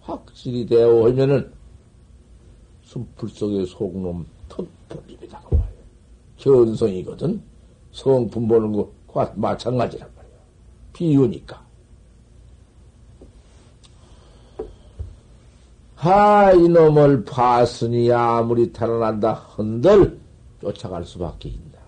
확실히 0.00 0.64
되어 0.66 0.88
오면은 0.94 1.52
숨풀 2.82 3.28
속의 3.28 3.66
속놈 3.66 4.26
턱벌입니다. 4.48 5.40
그 5.48 5.54
말이야. 5.54 5.70
견성이거든. 6.36 7.42
성품 7.92 8.48
보는 8.48 8.72
것과 8.72 9.32
마찬가지란 9.36 10.08
말이야. 10.16 10.34
비유니까. 10.92 11.64
하, 16.00 16.50
이놈을 16.52 17.24
봤으니 17.26 18.10
아무리 18.10 18.72
탈환한다 18.72 19.34
흔들 19.34 20.18
쫓아갈 20.60 21.04
수밖에 21.04 21.50
있다. 21.50 21.78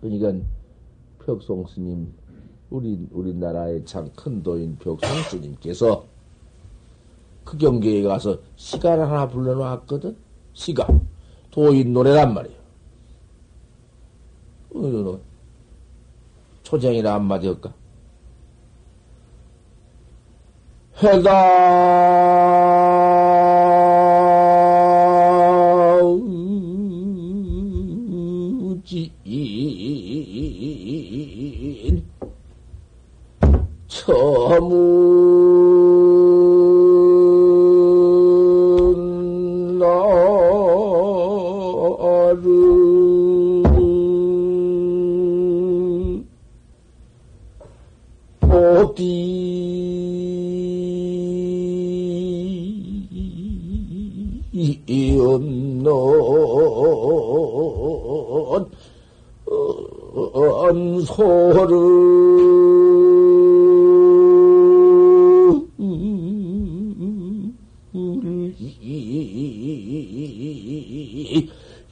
그러니까 0.00 0.46
벽송 1.24 1.66
스님, 1.66 2.14
우리, 2.70 3.08
우리나라의 3.10 3.84
참 3.84 4.08
큰 4.14 4.40
도인 4.42 4.78
벽송 4.78 5.10
스님께서 5.28 6.04
그 7.44 7.58
경계에 7.58 8.02
가서 8.04 8.38
시가를 8.54 9.10
하나 9.10 9.28
불러놓았거든? 9.28 10.16
시가. 10.52 10.86
도인 11.50 11.92
노래란. 11.92 12.36
어, 14.74 15.20
초쟁이라 16.62 17.14
한마디 17.14 17.48
할까? 17.48 17.74
해다 21.02 22.97
어디 48.58 49.38
없는 60.34 61.04
소를 61.04 61.68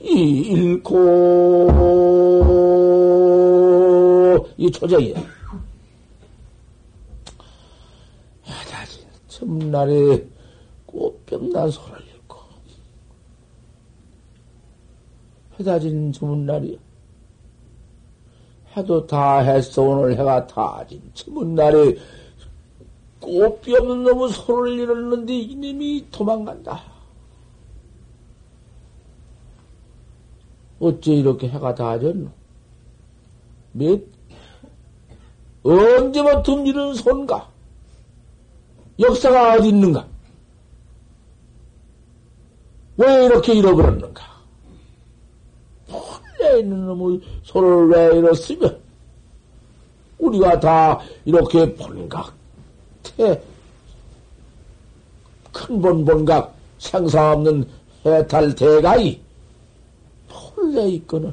이, 0.03 0.41
잃고 0.49 0.97
이 4.57 4.71
초정이야. 4.71 5.17
해다진 8.47 9.05
첫날에 9.67 10.27
꽃병난 10.87 11.71
소를 11.71 11.99
읽고 12.01 12.39
해다진 15.59 16.13
주문날이야. 16.13 16.79
해도 18.77 19.07
다 19.07 19.39
했어 19.39 19.83
오늘 19.83 20.13
해가 20.13 20.47
다진 20.47 21.03
주문날에 21.15 21.97
꽃비 23.21 23.75
없는 23.75 24.05
놈의 24.05 24.29
손을 24.31 24.79
잃었는데 24.79 25.35
이놈이 25.35 26.07
도망간다. 26.11 26.83
어째 30.79 31.15
이렇게 31.15 31.49
해가 31.49 31.75
다졌노? 31.75 32.31
몇, 33.73 34.01
언제부터 35.63 36.63
이런 36.65 36.95
손가? 36.95 37.56
역사가 38.99 39.55
어디 39.55 39.69
있는가? 39.69 40.07
왜 42.97 43.25
이렇게 43.27 43.55
잃어버렸는가? 43.55 44.25
본래 45.87 46.61
있는 46.61 46.87
놈의 46.87 47.21
손을 47.43 47.89
왜 47.89 48.19
잃었으면, 48.19 48.81
우리가 50.19 50.59
다 50.59 51.01
이렇게 51.25 51.75
본각, 51.75 52.33
태, 53.03 53.43
큰본 55.53 56.05
본각, 56.05 56.55
생사 56.79 57.33
없는 57.33 57.69
해탈 58.05 58.55
대가이, 58.55 59.21
본래 60.29 60.89
있거늘. 60.89 61.33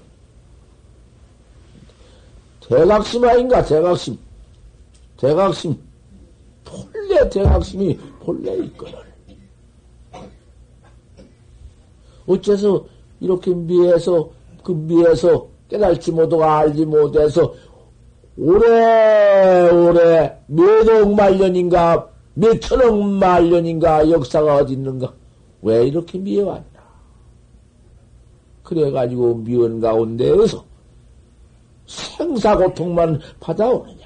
대각심 2.62 3.24
아닌가, 3.24 3.64
대각심. 3.64 4.18
대각심. 5.18 5.93
본래 6.64 7.30
대각심이 7.30 7.98
본래 8.22 8.56
있거늘. 8.56 8.96
어째서 12.26 12.86
이렇게 13.20 13.54
미해서, 13.54 14.30
그 14.64 14.72
미해서 14.72 15.48
깨달지 15.70 16.12
못하고 16.12 16.44
알지 16.44 16.86
못해서 16.86 17.54
오래오래 18.38 19.64
몇억 20.48 21.14
말년인가, 21.14 22.10
몇천억 22.36 23.00
말년인가 23.00 24.10
역사가 24.10 24.58
어디 24.58 24.74
있는가? 24.74 25.14
왜 25.62 25.88
이렇게 25.88 26.18
미해왔나? 26.18 26.64
그래가지고 28.64 29.36
미원 29.36 29.80
가운데에서 29.80 30.64
생사고통만 31.86 33.20
받아오느냐? 33.40 34.03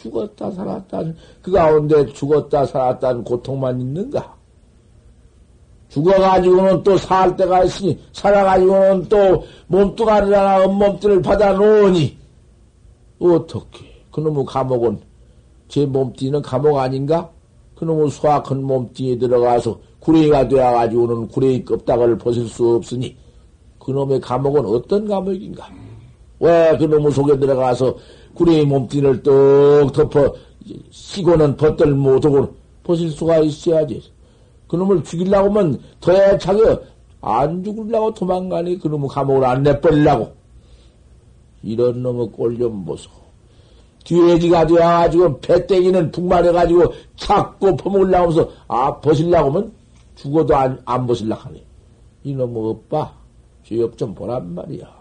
죽었다 0.00 0.50
살았다는 0.50 1.16
그 1.42 1.50
가운데 1.52 2.06
죽었다 2.06 2.64
살았다는 2.66 3.24
고통만 3.24 3.80
있는가? 3.80 4.36
죽어가지고는 5.88 6.82
또 6.82 6.98
살 6.98 7.34
때가 7.36 7.64
있으니 7.64 7.98
살아가지고는 8.12 9.08
또 9.08 9.44
몸뚱아리나 9.68 10.66
온몸뚱을 10.66 11.22
받아 11.22 11.52
놓으니 11.54 12.16
어떻게 13.18 13.86
그놈의 14.12 14.44
감옥은 14.44 14.98
제 15.68 15.86
몸뚱이는 15.86 16.42
감옥 16.42 16.76
아닌가? 16.78 17.30
그놈의 17.76 18.10
수확한 18.10 18.62
몸뚱이에 18.64 19.18
들어가서 19.18 19.78
구레이가 20.00 20.48
되어가지고는 20.48 21.28
구레이 21.28 21.64
껍닥을 21.64 22.18
벗을 22.18 22.46
수 22.48 22.74
없으니 22.74 23.16
그놈의 23.78 24.20
감옥은 24.20 24.66
어떤 24.66 25.06
감옥인가? 25.08 25.68
왜 26.40 26.76
그놈의 26.76 27.12
속에 27.12 27.38
들어가서 27.38 27.96
구레이 28.38 28.64
몸뚱이를 28.64 29.22
떡 29.24 29.92
덮어 29.92 30.32
시고는 30.90 31.56
벗들 31.56 31.92
못하고 31.92 32.54
벗을 32.84 33.10
수가 33.10 33.38
있어야지. 33.38 34.02
그놈을 34.68 35.02
죽이려고 35.02 35.50
하면 35.50 35.80
더해차게 36.00 36.78
안 37.20 37.64
죽으려고 37.64 38.14
도망가니 38.14 38.78
그놈의 38.78 39.08
감옥을 39.08 39.44
안 39.44 39.62
내버리려고. 39.64 40.32
이런 41.64 42.00
놈의 42.02 42.28
꼴좀 42.28 42.84
보소. 42.84 43.10
뒤에지가 44.04 44.66
되어가지고 44.68 45.40
배때기는 45.40 46.12
북말해가지고 46.12 46.92
자꾸 47.16 47.76
퍼먹으려고 47.76 48.30
하면서 48.30 48.50
아, 48.68 49.00
벗으려고 49.00 49.50
하면 49.50 49.72
죽어도 50.14 50.54
안, 50.54 50.80
안 50.84 51.06
벗으려고 51.06 51.42
하네. 51.42 51.64
이놈의 52.22 52.56
오빠, 52.56 53.12
죄업 53.64 53.98
좀 53.98 54.14
보란 54.14 54.54
말이야. 54.54 54.97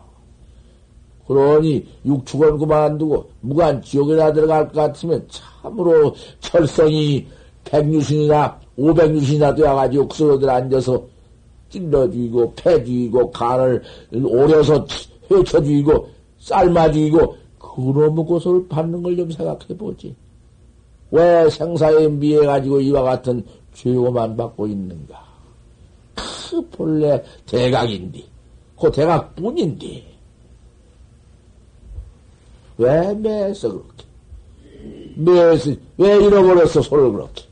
그러니 1.27 1.85
육축은 2.05 2.57
그만두고 2.57 3.29
무관 3.41 3.81
지옥에나 3.81 4.31
들어갈 4.31 4.67
것 4.67 4.73
같으면 4.73 5.27
참으로 5.29 6.15
철성이 6.39 7.27
백유신이나 7.65 8.59
오백유신이나 8.77 9.53
되어가지고 9.55 10.07
그소로들 10.07 10.49
앉아서 10.49 11.03
찔러 11.69 12.09
죽이고 12.09 12.53
패 12.55 12.83
죽이고 12.83 13.29
간을 13.31 13.83
오려서 14.13 14.85
헤쳐 15.29 15.61
죽이고 15.61 16.07
삶아 16.39 16.91
죽이고 16.91 17.35
그놈의 17.59 18.25
고소를 18.25 18.67
받는 18.67 19.03
걸 19.03 19.15
좀 19.17 19.29
생각해 19.29 19.77
보지. 19.77 20.15
왜 21.11 21.49
생사에 21.49 22.07
미해 22.07 22.45
가지고 22.45 22.81
이와 22.81 23.01
같은 23.03 23.43
죄고만 23.73 24.35
받고 24.35 24.67
있는가? 24.67 25.25
그 26.15 26.67
본래 26.69 27.21
대각인디, 27.45 28.25
그 28.79 28.91
대각뿐인디. 28.91 30.16
왜 32.77 33.13
매서 33.13 33.69
그렇게? 33.69 34.05
매서, 35.15 35.71
왜 35.97 36.15
잃어버렸어, 36.23 36.81
소를 36.81 37.11
그렇게? 37.11 37.43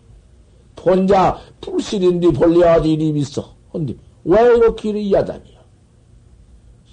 혼자 0.86 1.40
불실인디 1.62 2.32
어디 2.64 2.94
이름 2.94 3.18
있어? 3.18 3.56
근데 3.72 3.96
왜 4.24 4.40
이렇게 4.42 4.90
이리 4.90 5.12
야단이야? 5.12 5.56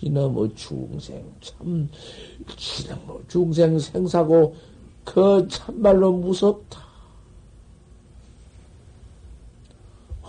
이놈의 0.01 0.55
중생, 0.55 1.23
참, 1.41 1.89
이놈의 2.57 3.21
중생 3.29 3.79
생사고, 3.79 4.57
그 5.05 5.47
참말로 5.49 6.13
무섭다. 6.13 6.81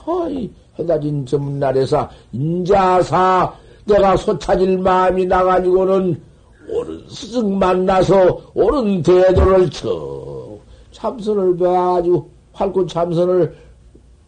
허이, 0.06 0.52
해다진 0.78 1.26
전날에서 1.26 2.10
인자사 2.34 3.54
내가 3.86 4.18
소차질 4.18 4.78
마음이 4.78 5.26
나가지고는 5.26 6.22
옳은 6.70 7.04
스승 7.10 7.58
만나서 7.60 8.52
옳은 8.54 9.02
대도를 9.04 9.70
쳐 9.70 10.58
참선을 10.92 11.58
배워가지고 11.58 12.30
활구 12.54 12.88
참선을 12.88 13.56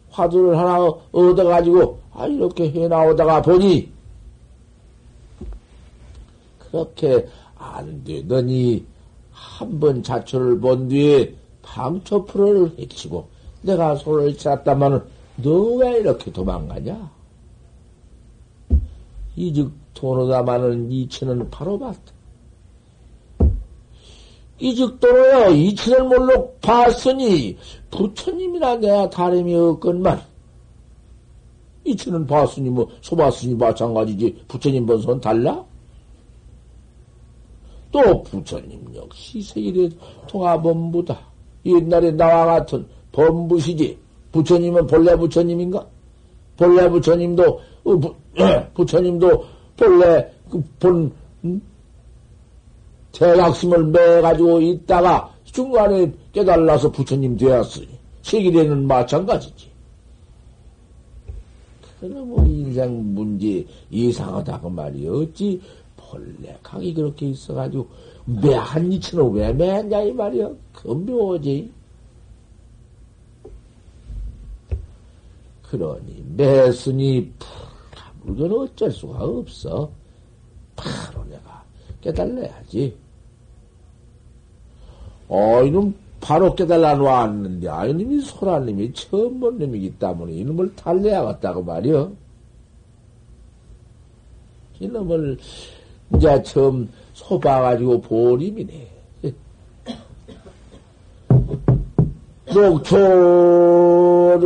화두를 0.10 0.58
하나 0.58 0.80
얻어가지고 1.12 2.00
아 2.14 2.26
이렇게 2.28 2.72
해 2.72 2.88
나오다가 2.88 3.42
보니 3.42 3.92
그렇게 6.60 7.28
안 7.58 8.04
되더니 8.04 8.86
한 9.32 9.80
번 9.80 10.04
자초를 10.04 10.60
본 10.60 10.88
뒤에 10.90 11.34
방초풀을 11.62 12.78
해치고 12.80 13.28
내가 13.62 13.96
손을 13.96 14.38
쳤다마는 14.38 15.02
너왜 15.38 16.00
이렇게 16.00 16.32
도망가냐? 16.32 17.12
이즉 19.36 19.72
도로다마는 19.94 20.92
이치는 20.92 21.50
바로 21.50 21.78
봤다. 21.78 22.15
이즉도로요 24.60 25.50
이치를 25.52 26.04
몰로 26.04 26.54
봤으니 26.62 27.58
부처님이나 27.92 28.78
내가 28.78 29.10
다름이 29.10 29.54
없건만 29.54 30.22
이치는 31.86 32.26
봤으니 32.26 32.70
뭐 32.70 32.88
소봤으니 33.02 33.56
마찬가지지 33.56 34.44
부처님 34.48 34.86
본선 34.86 35.22
달라? 35.22 35.64
또 37.92 38.24
부처님 38.24 38.94
역시 38.96 39.42
세일의 39.42 39.90
통화범부다. 40.28 41.18
옛날에 41.66 42.12
나와 42.12 42.46
같은 42.46 42.86
범부시지. 43.12 43.98
부처님은 44.32 44.88
본래 44.88 45.16
부처님인가? 45.16 45.86
본래 46.58 46.90
부처님도 46.90 47.62
어, 47.86 47.98
부, 47.98 48.14
부처님도 48.74 49.46
본래 49.78 50.30
그본 50.50 51.12
음? 51.46 51.62
대각심을 53.16 53.86
매가지고 53.86 54.62
있다가 54.62 55.34
중간에 55.46 56.12
깨달아서 56.34 56.92
부처님 56.92 57.38
되었으니 57.38 57.88
세계에는 58.22 58.88
마찬가지지. 58.88 59.70
그놈의 62.00 62.52
인생 62.52 63.16
문제 63.16 63.66
이상하다 63.90 64.60
그 64.60 64.68
말이 64.68 65.08
어찌 65.08 65.62
본래 65.96 66.58
각이 66.62 66.94
그렇게 66.94 67.28
있어가지고 67.28 67.88
매한 68.26 68.92
이치는 68.92 69.32
왜 69.32 69.54
매했냐 69.54 70.02
이 70.02 70.12
말이야. 70.12 70.50
금묘지. 70.74 71.72
그러니 75.64 76.24
매순이 76.36 77.32
그건 78.26 78.52
어쩔 78.52 78.92
수가 78.92 79.24
없어. 79.24 79.90
바로 80.76 81.24
내가 81.30 81.64
깨달아야지. 82.02 83.05
어, 85.28 85.64
이놈 85.64 85.94
바로 86.22 86.56
깨달아 86.56 86.96
놓았는데, 86.96 87.70
아, 87.70 87.86
이놈이 87.86 88.22
소라님이 88.22 88.94
처음 88.94 89.40
본 89.40 89.60
놈이기 89.60 89.98
때문에 90.00 90.34
이놈을 90.34 90.76
달래야겠다고 90.76 91.64
말이여. 91.64 92.12
이놈을 94.80 95.38
이제 96.16 96.44
처음 96.44 96.90
소봐가지고 97.14 98.02
보림이네. 98.02 98.88
녹초를 102.54 104.40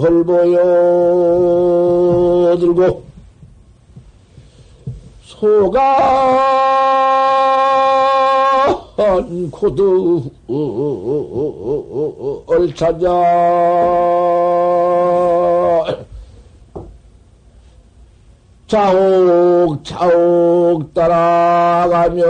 헐보여 0.00 0.66
들고 2.60 2.95
소가 5.38 5.82
한 8.96 9.50
코드 9.50 9.82
얼차자 12.46 13.06
자옥자옥 18.66 20.14
따라가면서 20.94 22.24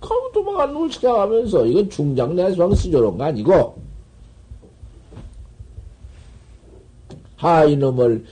강도망한 0.00 0.72
놈을 0.72 0.90
찾아가면서 0.90 1.64
이건 1.66 1.88
중장내수왕 1.88 2.74
쓰조런 2.74 3.16
거 3.16 3.24
아니고 3.24 3.78
하 7.36 7.64
이놈을 7.64 8.24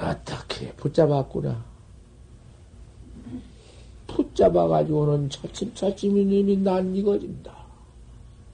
어떻게 0.00 0.72
붙잡았구나. 0.72 1.64
붙잡아가지고는 4.06 5.30
차츰차츰 5.30 6.16
이놈이 6.16 6.56
난이거진다. 6.58 7.52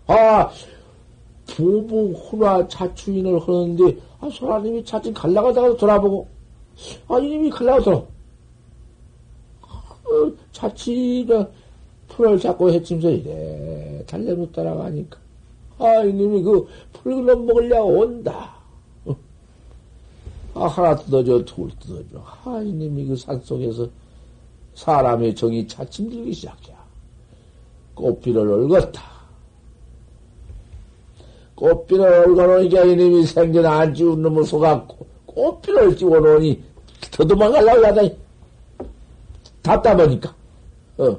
아 0.07 0.50
부부 1.46 2.12
훈화 2.12 2.68
자추인을 2.68 3.40
하는데 3.40 3.98
아, 4.20 4.28
소라님이 4.30 4.85
차츰 4.85 5.14
갈라가다가 5.14 5.76
돌아보고 5.76 6.28
아 7.09 7.18
이놈이 7.18 7.50
갈라가 7.50 7.83
돌아 7.83 7.96
어, 7.96 8.07
자취가 10.52 11.48
풀을 12.09 12.38
잡고 12.38 12.70
해침서 12.70 13.11
이래 13.11 14.04
달래로 14.07 14.52
따라가니까. 14.52 15.18
아 15.78 16.02
이놈이 16.02 16.42
그 16.42 16.68
풀을 16.92 17.24
넘먹으려고 17.24 18.00
온다. 18.00 18.57
어. 18.59 18.63
아 20.54 20.66
하나 20.66 20.96
뜯어줘 20.96 21.44
둘 21.44 21.70
뜯어줘 21.80 22.24
아 22.44 22.60
이놈이 22.62 23.06
그 23.06 23.16
산속에서 23.16 23.88
사람의 24.74 25.34
정이 25.34 25.66
차츰 25.68 26.08
들기 26.08 26.32
시작해 26.32 26.72
꽃비를 27.94 28.40
얽었다 28.52 29.14
꽃비를 31.54 32.28
얽어놓으니까 32.28 32.84
이놈이 32.84 33.24
생전 33.24 33.64
안 33.64 33.94
지운 33.94 34.22
놈을 34.22 34.44
속았고, 34.44 35.06
꽃비를 35.26 35.96
찍어놓으니 35.96 36.62
더 37.12 37.24
도망가려고 37.24 37.86
하다니. 37.86 38.16
답답하니까. 39.62 40.34
어. 40.98 41.16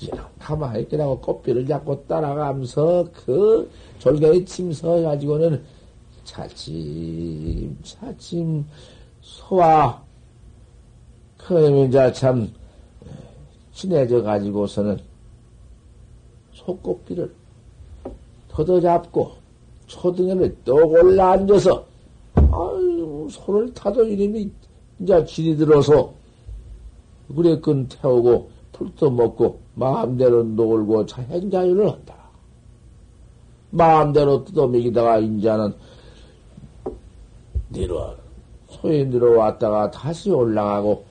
이놈 0.00 0.18
가만히 0.38 0.82
있더라고 0.82 1.20
꽃비를 1.20 1.66
잡고 1.66 2.06
따라가면서 2.06 3.06
그 3.12 3.70
졸개의 3.98 4.46
침 4.46 4.72
서 4.72 5.02
가지고는 5.02 5.62
차츰, 6.24 7.76
차츰 7.82 8.66
소와 9.20 10.02
그러면 11.38 12.12
참 12.12 12.52
친해져 13.72 14.22
가지고서는 14.22 14.98
속꽃비를 16.52 17.32
걷어잡고 18.50 19.32
초등에는 19.86 20.56
떡 20.64 20.92
올라 20.92 21.32
앉아서 21.32 21.84
아유 22.34 23.28
손을 23.30 23.72
타도 23.74 24.04
이름이 24.04 24.50
이제 25.00 25.24
질이 25.24 25.56
들어서 25.56 26.12
그래 27.34 27.58
끈 27.60 27.88
태우고 27.88 28.50
풀도 28.72 29.10
먹고 29.10 29.60
마음대로 29.74 30.42
놀고 30.42 31.06
자행자유를 31.06 31.90
한다. 31.90 32.14
마음대로 33.70 34.44
뜯어먹이다가 34.44 35.18
인자는 35.18 35.74
내려 37.70 38.14
소에 38.68 39.04
내려왔다가 39.04 39.90
다시 39.90 40.30
올라가고 40.30 41.04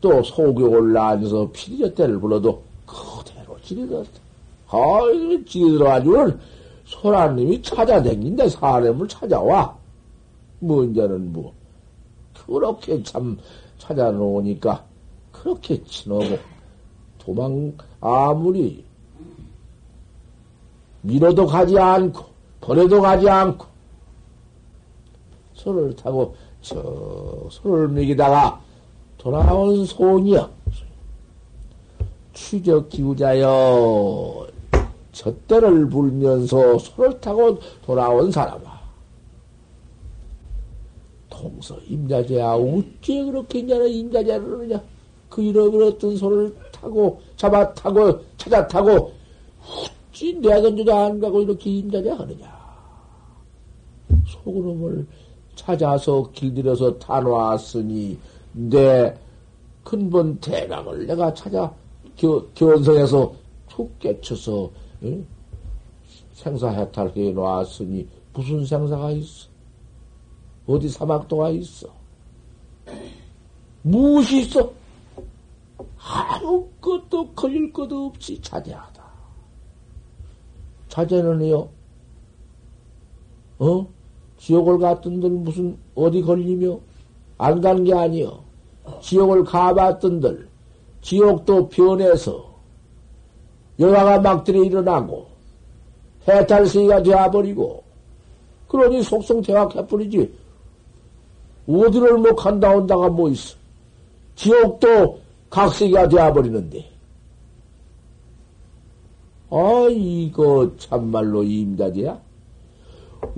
또 0.00 0.22
속에 0.22 0.62
올라앉아서 0.62 1.50
피리저때를 1.52 2.20
불러도 2.20 2.62
그대로 2.86 3.56
들었다. 3.62 4.20
아이 4.70 5.44
질이 5.44 5.72
들어가지고는 5.72 6.38
소라님이 6.84 7.60
찾아다닌다 7.62 8.48
사람을 8.48 9.08
찾아와. 9.08 9.76
문제는 10.60 11.32
뭐, 11.32 11.52
그렇게 12.46 13.00
참 13.02 13.38
찾아놓으니까, 13.78 14.84
그렇게 15.30 15.82
친하고, 15.84 16.38
도망, 17.18 17.72
아무리, 18.00 18.84
밀어도 21.02 21.46
가지 21.46 21.78
않고, 21.78 22.24
버려도 22.60 23.00
가지 23.00 23.28
않고, 23.28 23.66
소를 25.58 25.94
타고, 25.96 26.34
저, 26.62 26.76
소를 27.50 27.88
먹이다가, 27.88 28.60
돌아온 29.18 29.84
소이여 29.84 30.48
추적 32.32 32.88
기우자여, 32.88 34.46
젖대를 35.12 35.88
불면서 35.88 36.78
소를 36.78 37.20
타고 37.20 37.58
돌아온 37.84 38.30
사람아. 38.30 38.78
동서 41.28 41.76
임자제야 41.88 42.54
어찌 42.54 43.22
그렇게 43.24 43.60
이제는 43.60 43.88
임자제를 43.88 44.44
그러냐? 44.44 44.82
그 45.28 45.42
잃어버렸던 45.42 46.16
소를 46.16 46.54
타고 46.72 47.20
잡아 47.36 47.72
타고 47.74 48.20
찾아 48.36 48.66
타고 48.66 49.12
어찌 50.10 50.34
내던지도 50.34 50.94
안 50.94 51.20
가고 51.20 51.42
이렇게 51.42 51.70
임자제 51.70 52.10
하느냐? 52.10 52.58
소그놈을 54.26 55.06
찾아서 55.58 56.30
길들여서 56.32 56.98
타놓았으니 56.98 58.16
내 58.52 59.14
근본 59.82 60.38
대강을 60.38 61.06
내가 61.06 61.34
찾아 61.34 61.72
겨, 62.16 62.44
견성해서 62.54 63.34
툭 63.68 63.98
깨쳐서 63.98 64.70
응? 65.02 65.26
생사해탈해 66.34 67.32
놨으니 67.32 68.08
무슨 68.32 68.64
생사가 68.64 69.10
있어? 69.10 69.48
어디 70.66 70.88
사막도가 70.88 71.50
있어? 71.50 71.88
무엇이 73.82 74.42
있어? 74.42 74.70
아무것도 75.98 77.32
걸릴 77.32 77.72
것도 77.72 78.06
없이 78.06 78.40
자제하다. 78.40 79.02
자제는요, 80.88 81.68
어? 83.58 83.97
지옥을 84.38 84.78
갔던들 84.78 85.30
무슨 85.30 85.76
어디 85.94 86.22
걸리며 86.22 86.78
안 87.38 87.60
간 87.60 87.84
게 87.84 87.94
아니여. 87.94 88.42
지옥을 89.02 89.44
가봤던들 89.44 90.48
지옥도 91.02 91.68
변해서 91.68 92.48
여가가 93.78 94.20
막들이 94.20 94.66
일어나고 94.66 95.26
해탈세가 96.26 97.02
되어버리고 97.02 97.82
그러니 98.66 99.02
속성 99.02 99.40
대학해버리지 99.42 100.32
어디를 101.68 102.18
뭐 102.18 102.34
간다 102.34 102.74
온다가 102.74 103.08
뭐 103.08 103.28
있어. 103.28 103.56
지옥도 104.34 105.20
각세가 105.50 106.08
되어버리는데. 106.08 106.90
아 109.50 109.86
이거 109.90 110.70
참말로 110.76 111.42
임자지야 111.42 112.20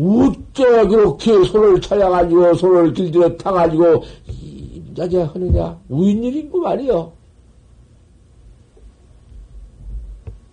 어째 0.00 0.88
그렇게 0.88 1.44
손을 1.44 1.80
찾아가지고 1.80 2.54
손을 2.54 2.92
길들여 2.92 3.36
타가지고 3.36 4.04
임자지 4.26 5.16
하느냐 5.18 5.78
우인일인 5.88 6.50
그 6.50 6.56
말이여 6.56 7.20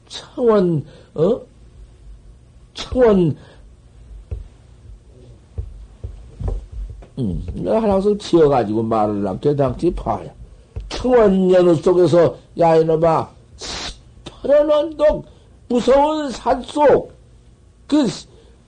청원, 0.07 0.85
어? 1.15 1.41
청원, 2.73 3.35
음, 7.19 7.47
내가 7.55 7.81
하나씩 7.81 8.19
지어가지고 8.19 8.83
말을 8.83 9.15
하면 9.15 9.39
대당치 9.39 9.93
봐야. 9.93 10.31
청원 10.89 11.51
연우 11.51 11.75
속에서, 11.75 12.37
야, 12.59 12.75
이놈아, 12.75 13.29
퍼런 14.25 14.71
언덕, 14.71 15.25
무서운 15.67 16.29
산 16.29 16.61
속, 16.61 17.11
그, 17.87 18.05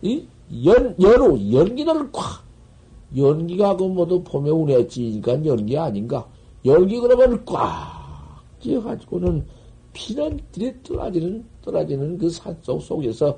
이, 0.02 0.26
연, 0.66 0.96
연우, 1.00 1.38
연기를 1.54 2.12
꽉, 2.12 2.44
연기가 3.16 3.76
그 3.76 3.84
모두 3.84 4.24
봄에 4.24 4.50
운했지니까 4.50 5.46
연기 5.46 5.78
아닌가? 5.78 6.28
연기 6.66 7.00
그러면 7.00 7.44
꽉 7.46 8.44
쥐어가지고는 8.60 9.46
피는 9.94 10.40
들이 10.52 10.74
떨어지는, 10.84 11.46
떨어지는 11.64 12.18
그 12.18 12.30
산속 12.30 12.82
속에서 12.82 13.38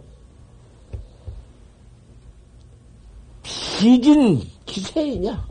피진 3.44 4.42
기세이냐? 4.66 5.50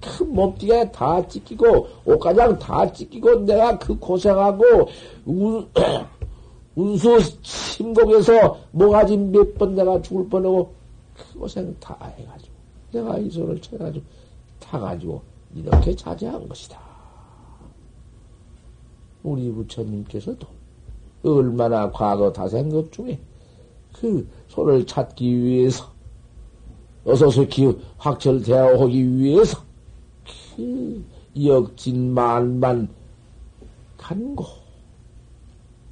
그 0.00 0.22
몸띠가 0.22 0.90
다 0.92 1.26
찢기고, 1.26 1.88
옷가장 2.04 2.58
다 2.58 2.90
찢기고, 2.90 3.40
내가 3.40 3.78
그 3.78 3.98
고생하고, 3.98 4.64
운, 5.26 5.68
운수 6.76 7.18
침곡에서 7.42 8.58
모가지 8.72 9.16
몇 9.16 9.54
번 9.54 9.74
내가 9.74 10.00
죽을 10.02 10.28
뻔하고, 10.28 10.72
그 11.14 11.38
고생 11.38 11.74
다 11.80 11.96
해가지고, 12.16 12.54
내가 12.92 13.18
이 13.18 13.28
손을 13.30 13.60
쳐가지고, 13.60 14.04
타가지고, 14.60 15.22
이렇게 15.54 15.94
자제한 15.94 16.48
것이다. 16.48 16.78
우리 19.22 19.50
부처님께서도 19.50 20.46
얼마나 21.24 21.90
과거 21.90 22.32
다생급 22.32 22.92
중에 22.92 23.18
그 23.92 24.26
손을 24.48 24.86
찾기 24.86 25.42
위해서, 25.42 25.90
어서서기 27.04 27.76
확철대어 27.98 28.80
하기 28.80 29.16
위해서, 29.16 29.58
그 30.56 31.04
역진 31.42 32.14
만만 32.14 32.88
간고, 33.98 34.59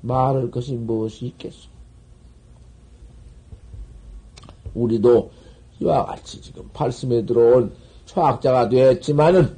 말할 0.00 0.50
것이 0.50 0.74
무엇이 0.74 1.26
있겠소? 1.26 1.68
우리도 4.74 5.30
이와 5.80 6.04
같이 6.06 6.40
지금 6.40 6.68
팔씀에 6.72 7.24
들어온 7.24 7.72
초학자가 8.04 8.68
되었지만은 8.68 9.56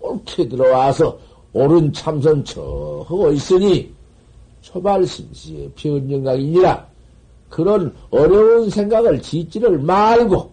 옳게 0.00 0.48
들어와서 0.48 1.18
옳은 1.52 1.92
참선 1.92 2.44
처하고 2.44 3.32
있으니 3.32 3.92
초발심시의 4.62 5.70
변영각이니라 5.76 6.86
그런 7.48 7.94
어려운 8.10 8.68
생각을 8.70 9.22
짓지를 9.22 9.78
말고 9.78 10.50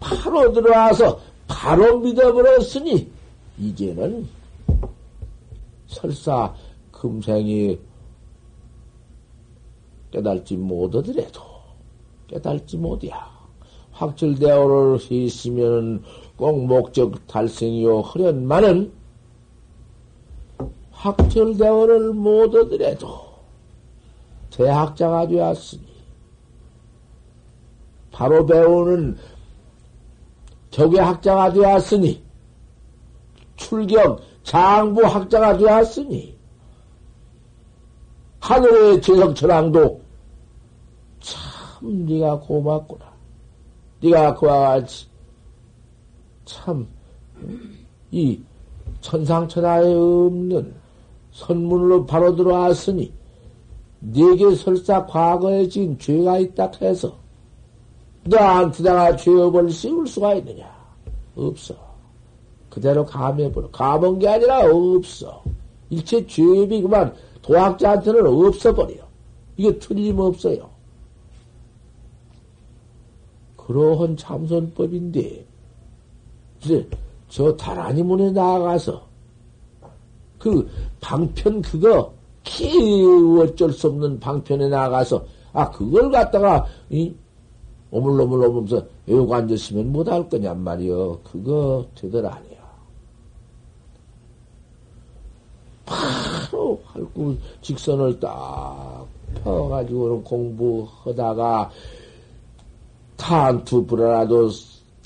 바로 0.00 0.52
들어와서 0.52 1.20
바로 1.46 1.98
믿어버렸으니 1.98 3.10
이제는 3.58 4.26
설사 5.86 6.54
금생이 6.90 7.78
깨달지 10.12 10.56
못하더라도 10.56 11.40
깨달지 12.28 12.76
못이야. 12.76 13.32
확철대오를 13.92 15.00
했으면 15.10 16.02
꼭 16.36 16.66
목적 16.66 17.26
달성이요 17.26 18.00
허련만은 18.00 18.92
확철대오를 20.92 22.12
못하더라도 22.12 23.32
대학자가 24.50 25.26
되었으니 25.26 25.82
바로 28.10 28.44
배우는 28.44 29.16
적의 30.70 31.00
학자가 31.00 31.52
되었으니 31.52 32.22
출격 33.56 34.20
장부 34.42 35.04
학자가 35.04 35.56
되었으니 35.56 36.36
하늘의 38.40 39.00
재성천왕도 39.00 40.01
참 41.82 42.06
네가 42.06 42.38
고맙구나. 42.40 43.12
네가 44.00 44.34
그와 44.36 44.60
같이 44.80 45.06
참 46.44 46.86
이 48.12 48.38
천상천하에 49.00 49.94
없는 49.94 50.74
선문으로 51.32 52.04
바로 52.04 52.36
들어왔으니 52.36 53.10
네게 54.00 54.54
설사 54.56 55.04
과거에 55.06 55.66
지은 55.66 55.98
죄가 55.98 56.38
있다 56.38 56.70
해서 56.82 57.16
너한테다가 58.24 59.16
죄업을 59.16 59.70
씌울 59.70 60.06
수가 60.06 60.34
있느냐? 60.34 60.70
없어. 61.34 61.74
그대로 62.68 63.04
감해버려. 63.04 63.70
감은 63.70 64.18
게 64.18 64.28
아니라 64.28 64.60
없어. 64.70 65.42
일체 65.90 66.24
죄업이 66.26 66.82
그만 66.82 67.14
도학자한테는 67.40 68.26
없어버려. 68.26 68.94
이게 69.56 69.78
틀림없어요. 69.78 70.68
그러한 73.66 74.16
참선법인데, 74.16 75.46
이제 76.60 76.88
저 77.28 77.56
다라니 77.56 78.02
문에 78.02 78.30
나아가서 78.30 79.02
그 80.38 80.68
방편 81.00 81.62
그거 81.62 82.12
키 82.42 83.04
어쩔 83.40 83.72
수 83.72 83.88
없는 83.88 84.18
방편에 84.20 84.68
나가서 84.68 85.24
아 85.52 85.70
그걸 85.70 86.10
갖다가 86.10 86.66
이 86.90 87.14
오물오물 87.90 88.46
오면서 88.46 88.84
외우고 89.06 89.34
앉았으면 89.34 89.92
못할 89.92 90.28
거냔 90.28 90.58
말이여. 90.60 91.20
그거 91.24 91.86
되들 91.94 92.26
아니야. 92.26 92.62
바로 95.84 96.80
할구 96.84 97.36
직선을 97.60 98.18
딱 98.18 99.06
펴가지고는 99.42 100.24
공부하다가 100.24 101.70
탄투 103.22 103.86
불어라도 103.86 104.50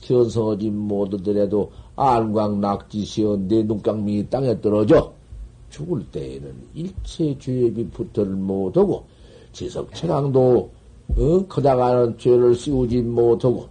견성하지 0.00 0.70
못하더라도 0.70 1.70
안광 1.96 2.62
낙지시어 2.62 3.36
내 3.46 3.62
눈깡미 3.62 4.26
땅에 4.30 4.58
떨어져 4.58 5.12
죽을 5.68 6.02
때에는 6.10 6.54
일체 6.74 7.38
죄비 7.38 7.90
붙을 7.90 8.24
못하고 8.30 9.04
지석 9.52 9.94
천왕도 9.94 10.70
어? 11.10 11.46
커다가는 11.46 12.16
죄를 12.16 12.54
씌우지 12.54 13.02
못하고 13.02 13.68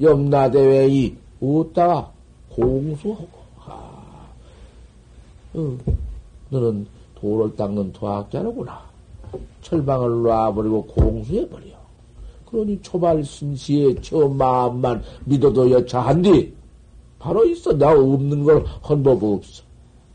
염라대회이 0.00 1.16
웃다가 1.40 2.12
공수하고 2.50 3.28
아, 3.66 4.28
어, 5.54 5.78
너는 6.50 6.86
돌을 7.16 7.56
닦는 7.56 7.92
도학자로구나 7.92 8.80
철방을 9.62 10.22
놔버리고 10.22 10.84
공수해버려 10.86 11.73
그러니 12.54 12.80
초발심시에 12.82 13.96
저 14.00 14.28
마음만 14.28 15.02
믿어도 15.24 15.68
여차한디 15.72 16.54
바로 17.18 17.44
있어 17.46 17.76
나 17.76 17.90
없는 17.90 18.44
걸 18.44 18.64
헌법 18.88 19.24
없어 19.24 19.64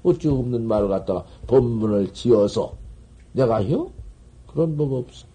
어찌 0.03 0.29
없는 0.29 0.65
말을 0.65 0.87
갖다가 0.87 1.25
법문을 1.47 2.13
지어서 2.13 2.77
내가 3.33 3.57
해? 3.57 3.75
그런 4.47 4.77
법 4.77 4.93
없어. 4.93 5.27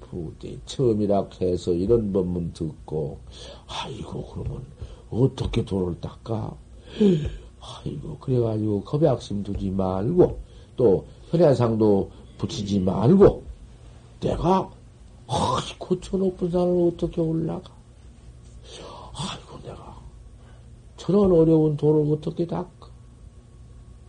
부대 0.00 0.58
처음이라 0.66 1.28
해서 1.40 1.72
이런 1.72 2.12
법문 2.12 2.52
듣고 2.52 3.18
아이고 3.66 4.22
그러면 4.26 4.62
어떻게 5.08 5.64
돈을 5.64 5.98
닦아? 6.00 6.54
아이고 7.60 8.18
그래가지고 8.18 8.82
겁약심 8.82 9.44
두지 9.44 9.70
말고 9.70 10.38
또 10.76 11.06
현야상도 11.30 12.10
붙이지 12.36 12.80
말고 12.80 13.49
내가 14.20 14.70
아이고 15.26 16.00
저 16.00 16.16
높은 16.16 16.50
산을 16.50 16.90
어떻게 16.92 17.20
올라가? 17.20 17.70
아이고 19.14 19.58
내가 19.62 19.96
저런 20.96 21.32
어려운 21.32 21.76
돌을 21.76 22.12
어떻게 22.12 22.46
닦아? 22.46 22.68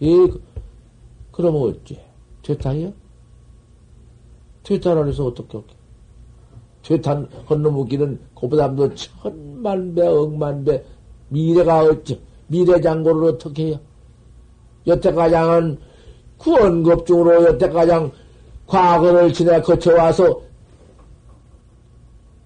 예, 0.01 0.07
그러면 1.31 1.61
어째? 1.61 2.03
퇴탄이야? 2.43 2.91
퇴탄 4.63 4.97
안에서 4.97 5.25
어떻게 5.27 5.57
할게? 5.57 5.73
퇴탄 6.83 7.29
건너무기는 7.47 8.19
그보다도 8.35 8.93
천만 8.95 9.93
배, 9.93 10.05
억만 10.05 10.63
배, 10.65 10.83
미래가 11.29 11.83
어째? 11.83 12.19
미래 12.47 12.81
장고를 12.81 13.29
어떻게 13.29 13.67
해요? 13.67 13.79
여태 14.87 15.11
가장은 15.11 15.77
구원급 16.37 17.05
중으로 17.05 17.45
여태 17.45 17.69
가장 17.69 18.11
과거를 18.71 19.33
지내 19.33 19.59
거쳐와서 19.61 20.41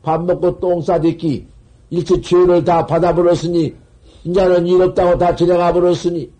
밥 0.01 0.23
먹고 0.25 0.59
똥 0.59 0.81
싸듣기 0.81 1.45
일체 1.91 2.19
죄를 2.19 2.63
다 2.63 2.83
받아버렸으니 2.83 3.75
이제는 4.23 4.65
일 4.65 4.81
없다고 4.81 5.19
다 5.19 5.35
지나가 5.35 5.71
버렸으니 5.71 6.31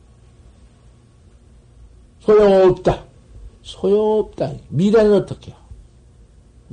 소용없다. 2.21 3.03
소용없다. 3.61 4.51
미래는 4.69 5.13
어떻게 5.13 5.51
해? 5.51 5.55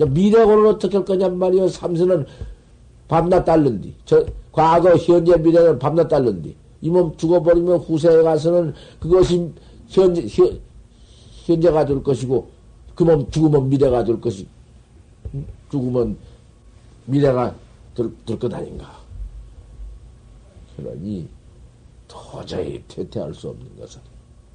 미래고는 0.06 0.66
어떻게 0.70 0.96
할 0.96 1.04
거냔 1.04 1.38
말이요. 1.38 1.68
삼선은 1.68 2.24
밤낮 3.08 3.44
딸른디. 3.44 3.94
저, 4.06 4.24
과거, 4.50 4.96
현재, 4.96 5.36
미래는 5.36 5.78
밤낮 5.78 6.08
딸른디. 6.08 6.56
이 6.80 6.88
몸 6.88 7.14
죽어버리면 7.18 7.76
후세에 7.78 8.22
가서는 8.22 8.72
그것이 8.98 9.52
현재, 9.88 10.26
현, 10.26 10.58
현재가 11.44 11.84
될 11.84 12.02
것이고, 12.02 12.48
그몸 12.94 13.30
죽으면 13.30 13.68
미래가 13.68 14.04
될 14.04 14.20
것이, 14.20 14.46
응? 15.34 15.46
죽으면 15.70 16.16
미래가 17.06 17.54
될, 17.94 18.10
될 18.24 18.38
것 18.38 18.52
아닌가. 18.52 18.90
그러니, 20.76 21.28
도저히 22.08 22.82
퇴퇴할 22.88 23.34
수 23.34 23.48
없는 23.48 23.78
것은 23.78 24.00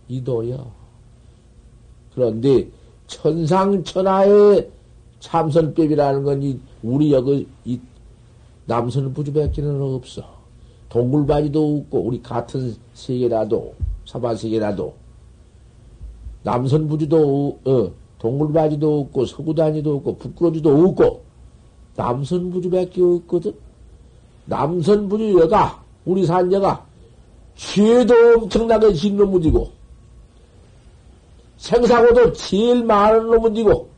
이도야. 0.08 0.66
그런데, 2.14 2.70
천상천하의 3.08 4.70
참선법이라는 5.20 6.24
건 6.24 6.44
이, 6.44 6.60
우리 6.84 7.12
여기, 7.12 7.48
이, 7.66 7.80
남선 8.66 9.14
부주밖에는 9.14 9.82
없어. 9.82 10.38
동굴바지도 10.90 11.78
없고, 11.78 12.00
우리 12.00 12.22
같은 12.22 12.76
세계라도, 12.94 13.74
사바세계라도, 14.06 14.94
남선 16.44 16.88
부주도, 16.88 17.60
어, 17.66 17.92
동굴바지도 18.20 19.02
없고, 19.02 19.26
서구단위도 19.26 19.98
없고, 19.98 20.18
부끄러지도 20.18 20.70
없고, 20.70 21.24
남선 21.96 22.52
부주밖에 22.52 23.02
없거든. 23.02 23.54
남선 24.46 25.10
부주 25.10 25.40
여가, 25.40 25.84
우리 26.06 26.26
산 26.26 26.52
여가, 26.52 26.86
죄도 27.56 28.14
엄청나게 28.36 28.94
짓는 28.94 29.30
무지고, 29.30 29.70
생사고도 31.58 32.34
제일 32.34 32.84
많은 32.84 33.28
놈은이고, 33.28 33.90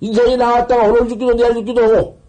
인생이 0.00 0.36
나왔다가 0.36 0.88
오늘 0.88 1.08
죽기도 1.08 1.34
내일 1.34 1.54
죽기도 1.54 1.82
하고, 1.82 2.20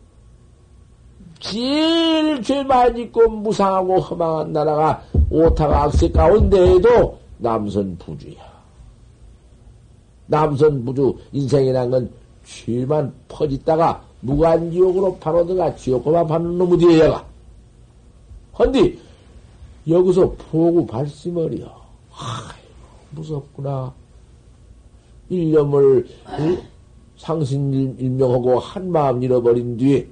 제일 1.40 2.42
죄 2.44 2.64
많이 2.64 2.96
짓고 2.96 3.28
무상하고 3.28 4.00
허망한 4.00 4.54
나라가 4.54 5.04
오타가 5.32 5.84
악세 5.84 6.10
가운데에도 6.12 7.18
남선 7.40 7.98
부주야. 7.98 8.51
남선 10.32 10.86
부주 10.86 11.14
인생이란 11.34 11.92
건 11.92 12.10
죄만 12.46 13.14
퍼짓다가 13.28 14.02
무관지옥으로 14.22 15.18
들어가 15.20 15.76
지옥고만 15.76 16.26
받는 16.26 16.58
놈의 16.58 16.78
뒤에가. 16.78 17.26
헌디 18.58 18.98
여기서 19.90 20.32
보고 20.50 20.86
발심을이여. 20.88 21.68
아이 22.14 22.62
무섭구나. 23.12 23.94
일념을 25.30 26.08
상신 27.18 27.96
일명하고 28.00 28.58
한 28.60 28.90
마음 28.90 29.22
잃어버린 29.22 29.76
뒤에 29.76 30.08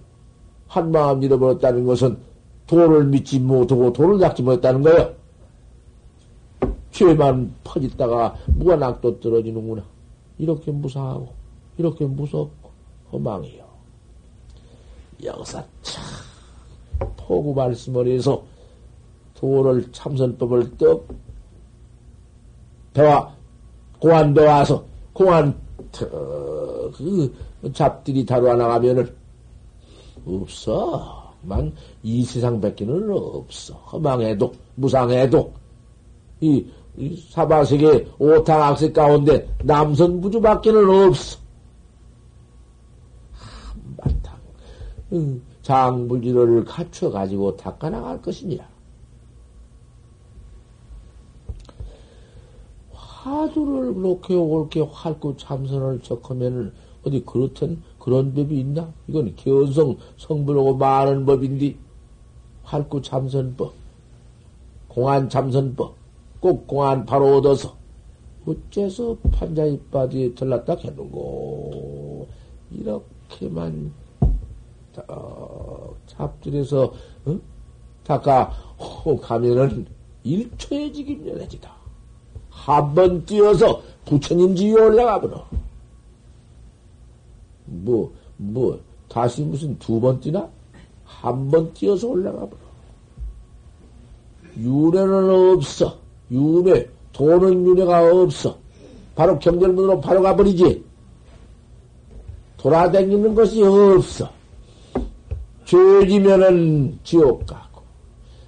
한 0.67 0.91
마음 0.91 1.23
잃어버렸다는 1.23 1.85
것은 1.85 2.17
도를 2.67 3.05
믿지 3.05 3.39
못하고 3.39 3.93
도를 3.93 4.19
닦지 4.19 4.43
못했다는 4.43 4.81
거예요. 4.81 5.13
죄만 6.91 7.53
퍼짓다가 7.63 8.35
무관악도 8.47 9.19
떨어지는구나. 9.21 9.83
이렇게 10.39 10.71
무사하고 10.71 11.31
이렇게 11.77 12.05
무섭고 12.05 12.71
허망해요. 13.11 13.63
여기서 15.23 15.63
참 15.81 16.03
포구 17.17 17.53
말씀을 17.53 18.07
해서 18.07 18.43
도를 19.35 19.91
참선법을 19.91 20.77
떡 20.77 21.07
배와 22.93 23.35
공안 23.99 24.33
배와서 24.33 24.83
공안 25.13 25.55
그 25.91 27.33
잡들이 27.73 28.25
다루어 28.25 28.55
나가면은 28.55 29.13
없어. 30.25 31.33
만이 31.41 32.23
세상 32.25 32.59
밖에는 32.59 33.11
없어. 33.11 33.73
허망해도 33.75 34.53
무상해도 34.75 35.53
이, 36.41 36.47
이 36.47 36.65
사바세계 37.29 38.07
오탕악세 38.19 38.91
가운데 38.91 39.47
남선 39.63 40.19
부주밖에는 40.21 41.07
없어. 41.07 41.39
한바탕 43.33 44.37
응, 45.13 45.41
장불지를 45.61 46.65
갖춰 46.65 47.09
가지고 47.09 47.55
닦아나갈 47.55 48.21
것이냐. 48.21 48.67
화두를 52.93 53.93
그렇게 53.93 54.35
옳게 54.35 54.81
활구 54.81 55.35
참선을 55.37 56.01
적으면 56.01 56.73
어디 57.03 57.23
그렇던 57.25 57.81
그런 57.99 58.33
법이 58.33 58.59
있나? 58.59 58.91
이건 59.07 59.35
견성 59.35 59.97
성불하고 60.17 60.75
많은 60.75 61.25
법인데 61.25 61.75
활구 62.63 63.01
참선법, 63.01 63.73
공안 64.87 65.29
참선법, 65.29 65.95
꼭 66.39 66.67
공안 66.67 67.05
바로 67.05 67.37
얻어서 67.37 67.77
어째서 68.45 69.17
판자 69.31 69.65
이빠디에 69.65 70.33
들렀다 70.33 70.75
해놓고 70.75 72.27
이렇게만 72.71 73.93
어, 75.07 75.95
잡들에서 76.07 76.93
어? 77.25 77.39
닦아 78.03 78.45
호 78.79 79.17
가면은 79.17 79.85
일초에 80.23 80.91
지기 80.91 81.15
면해지다. 81.15 81.71
한 82.49 82.93
번 82.93 83.23
뛰어서 83.25 83.81
부처님 84.05 84.55
지위에 84.55 84.73
올라가 84.73 85.21
버려. 85.21 85.45
뭐, 87.65 88.11
뭐, 88.37 88.79
다시 89.07 89.43
무슨 89.43 89.77
두 89.79 89.99
번 90.01 90.19
뛰나? 90.19 90.49
한 91.05 91.49
번 91.49 91.73
뛰어서 91.73 92.07
올라가 92.07 92.39
버려. 92.39 92.61
윤회는 94.57 95.55
없어. 95.55 95.97
윤회, 96.31 96.87
도는 97.13 97.65
윤회가 97.65 98.11
없어. 98.11 98.57
바로 99.15 99.37
경전문으로 99.39 99.99
바로 99.99 100.21
가버리지. 100.21 100.83
돌아다니는 102.57 103.35
것이 103.35 103.63
없어. 103.63 104.29
죄지면은 105.65 106.99
지옥 107.03 107.45
가고, 107.45 107.81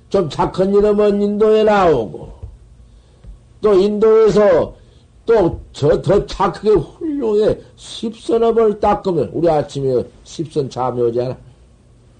좀 0.09 0.29
착한 0.29 0.73
이름은 0.73 1.21
인도에 1.21 1.63
나오고, 1.63 2.31
또 3.61 3.73
인도에서 3.73 4.75
또 5.25 5.61
저 5.71 6.01
더 6.01 6.25
착하게 6.25 6.71
훌륭해 6.71 7.57
십선업을 7.75 8.79
닦으면 8.79 9.29
우리 9.33 9.49
아침에 9.49 10.03
십선 10.23 10.69
참여잖아. 10.69 11.35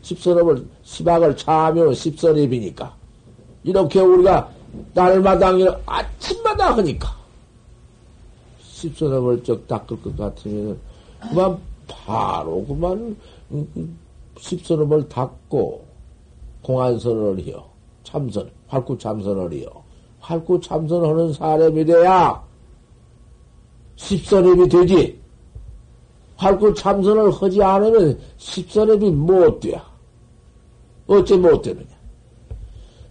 십선업을 0.01 0.65
십악을 0.83 1.35
참여는 1.35 1.93
십선업이니까 1.93 2.95
이렇게 3.63 3.99
우리가 3.99 4.49
날마다 4.93 5.51
아침마다 5.85 6.77
하니까 6.77 7.15
십선업을 8.61 9.43
쩍 9.43 9.67
닦을 9.67 10.01
것 10.01 10.17
같으면 10.17 10.79
그만 11.21 11.57
바로 11.87 12.65
그만 12.65 13.15
십선업을 14.39 15.07
닦고 15.09 15.85
공안선을 16.61 17.39
해요. 17.43 17.63
참선, 18.03 18.49
활구 18.67 18.97
참선을 18.97 19.53
해요. 19.53 19.67
활구 20.19 20.59
참선하는 20.61 21.33
사람이 21.33 21.85
돼야 21.85 22.41
십선업이 23.95 24.69
되지. 24.69 25.19
활구 26.37 26.73
참선을 26.73 27.31
하지 27.31 27.61
않으면 27.61 28.19
십선업이 28.37 29.11
못 29.11 29.59
돼. 29.59 29.79
어째 31.07 31.37
못 31.37 31.61
되느냐. 31.61 31.89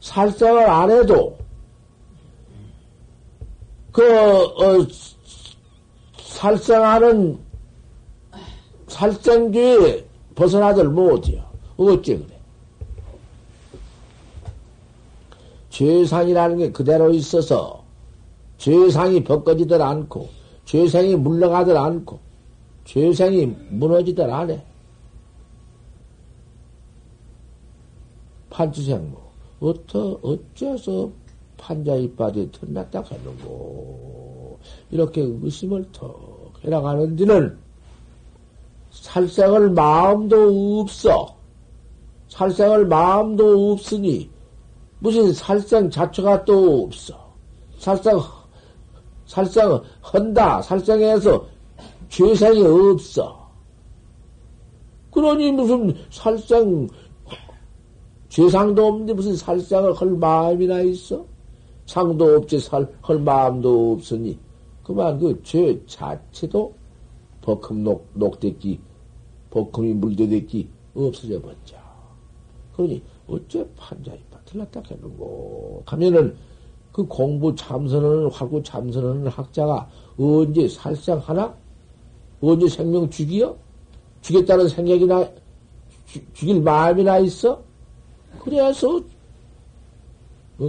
살생을 0.00 0.68
안 0.68 0.90
해도, 0.90 1.36
그, 3.92 4.02
어, 4.02 4.86
살생하는, 6.18 7.38
살생주에 8.88 10.04
벗어나들 10.34 10.88
못해요. 10.88 11.44
어째 11.76 12.18
그래. 12.18 12.40
죄상이라는 15.70 16.56
게 16.58 16.72
그대로 16.72 17.10
있어서 17.10 17.82
죄상이 18.58 19.24
벗겨지들 19.24 19.80
않고 19.80 20.28
죄상이 20.66 21.16
물러가들 21.16 21.76
않고 21.76 22.18
죄상이 22.84 23.46
무너지들 23.70 24.30
않아. 24.30 24.56
판치생모 28.50 29.16
어떠 29.60 30.20
어째서 30.22 31.10
판자 31.60 31.94
이빠지 31.94 32.50
털났다 32.50 33.02
하는고 33.02 34.58
이렇게 34.90 35.20
의심을 35.20 35.84
턱 35.92 36.52
해나가는 36.64 37.14
데는 37.14 37.58
살생을 38.90 39.70
마음도 39.70 40.80
없어. 40.80 41.36
살생을 42.28 42.86
마음도 42.86 43.72
없으니 43.72 44.30
무슨 44.98 45.32
살생 45.32 45.90
자체가 45.90 46.44
또 46.44 46.84
없어. 46.84 47.14
살생, 47.78 48.18
살생 49.26 49.80
헌다. 50.12 50.62
살생해서 50.62 51.46
죄상이 52.08 52.62
없어. 52.62 53.50
그러니 55.10 55.52
무슨 55.52 55.94
살생, 56.10 56.88
죄상도 58.28 58.86
없는데 58.86 59.12
무슨 59.14 59.36
살생을 59.36 59.94
할 59.94 60.08
마음이나 60.08 60.80
있어? 60.82 61.24
상도 61.90 62.36
없지 62.36 62.60
살, 62.60 62.86
할 63.02 63.18
마음도 63.18 63.92
없으니 63.94 64.38
그만 64.84 65.18
그 65.18 65.42
죄 65.42 65.76
자체도 65.86 66.72
버금 67.42 67.82
녹, 67.82 68.06
녹됐기, 68.14 68.78
버금이 69.50 69.94
물들됐기 69.94 70.68
없어져 70.94 71.40
버렸죠. 71.40 71.76
그러니 72.76 73.02
어째 73.26 73.66
판자이파 73.76 74.38
틀렸다 74.44 74.82
했는고 74.88 75.82
하면은 75.86 76.36
그 76.92 77.04
공부 77.06 77.52
참선을 77.56 78.28
하고 78.30 78.62
참선하는 78.62 79.26
학자가 79.26 79.90
언제 80.16 80.68
살상 80.68 81.18
하나? 81.18 81.52
언제 82.40 82.68
생명 82.68 83.10
죽이요? 83.10 83.56
죽겠다는 84.22 84.68
생각이나 84.68 85.28
죽일 86.34 86.62
마음이나 86.62 87.18
있어? 87.18 87.60
그래서 88.44 88.96
어, 88.96 89.02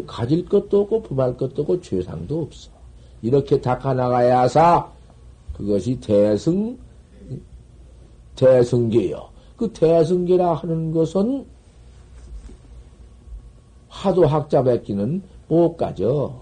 가질 0.08 0.46
것도 0.46 0.82
없고 0.82 1.04
부할 1.04 1.36
것도 1.36 1.64
없고 1.64 1.82
죄상도 1.82 2.44
없어. 2.44 2.72
이렇게 3.22 3.60
닦아나가야 3.60 4.48
사 4.48 4.90
그것이 5.54 6.00
대승 6.00 6.78
대승계요. 8.36 9.30
그 9.58 9.72
대승계라 9.74 10.54
하는 10.54 10.92
것은 10.92 11.46
하도 13.90 14.26
학자 14.26 14.62
맺기는 14.62 15.22
못 15.48 15.76
가죠. 15.76 16.42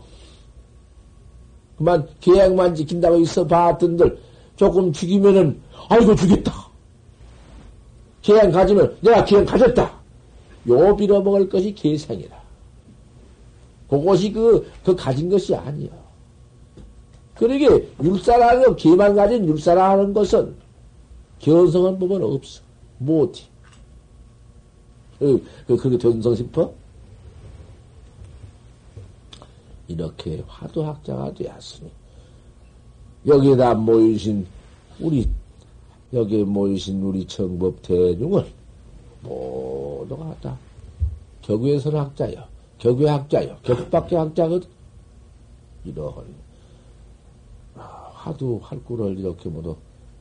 그만 1.78 2.08
계약만 2.22 2.76
지킨다고 2.76 3.18
있어 3.20 3.45
봤던들 3.47 4.20
조금 4.56 4.93
죽이면은 4.93 5.60
아이고 5.89 6.16
죽였다. 6.16 6.54
계약 8.22 8.52
가지면 8.52 8.97
내가 9.02 9.26
계약 9.26 9.45
가졌다. 9.45 10.00
요 10.70 10.95
빌어먹을 10.95 11.50
것이 11.50 11.74
계생이라. 11.74 12.39
그것이 13.90 14.32
그, 14.32 14.70
그 14.84 14.96
가진 14.96 15.30
것이 15.30 15.56
아니야. 15.56 15.90
그러게 17.36 17.90
율사라는 18.04 18.64
거, 18.64 18.76
개만 18.76 19.16
가진 19.16 19.48
율사라는 19.48 20.14
것은 20.14 20.56
견성한 21.40 21.98
법은 21.98 22.22
없어. 22.22 22.62
못해. 22.98 23.44
그, 25.18 25.44
그, 25.68 25.78
그렇게 25.78 25.98
견성 25.98 26.36
싶어? 26.36 26.74
이렇게 29.88 30.44
화두학자가 30.48 31.34
되었으니 31.34 31.90
여기에다 33.26 33.74
모이신 33.74 34.46
우리 35.00 35.28
여기에 36.14 36.44
모이신 36.44 37.02
우리 37.02 37.26
정법 37.26 37.82
대중은 37.82 38.46
모두가 39.22 40.36
다 40.42 40.58
격외 41.42 41.80
선 41.80 41.96
학자요, 41.96 42.44
격외 42.80 43.10
학자요, 43.10 43.58
격밖에 43.64 44.16
학자거든. 44.16 44.70
이런 45.84 46.14
화두 47.76 48.60
활구를 48.62 49.18
이렇게 49.18 49.50
모두 49.50 49.76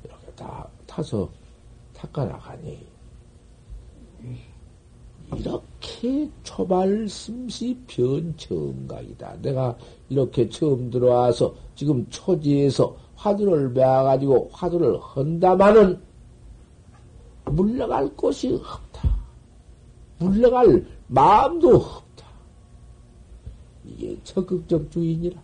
이렇게 0.04 0.26
다 0.36 0.68
타서 0.86 1.28
닦아나가니 1.94 2.78
이렇게 5.36 6.30
초발 6.42 7.08
심시 7.08 7.76
변청각이다. 7.86 9.36
내가 9.42 9.76
이렇게 10.08 10.48
처음 10.48 10.90
들어와서 10.90 11.54
지금 11.74 12.06
초지에서 12.08 12.96
화두를 13.14 13.72
배워가지고 13.74 14.50
화두를 14.52 14.98
헌다마는 14.98 16.00
물러갈 17.46 18.08
곳이 18.16 18.54
없다. 18.54 19.16
물러갈 20.18 20.86
마음도 21.08 21.76
없다. 21.76 22.07
이게 23.98 24.16
적극적 24.22 24.90
주인이라. 24.92 25.40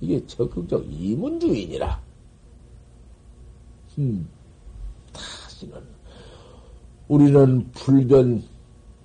이게 0.00 0.26
적극적 0.26 0.86
이문 0.90 1.38
주인이라. 1.38 2.00
음, 3.98 4.26
다시는 5.12 5.82
우리는 7.08 7.70
불변 7.72 8.42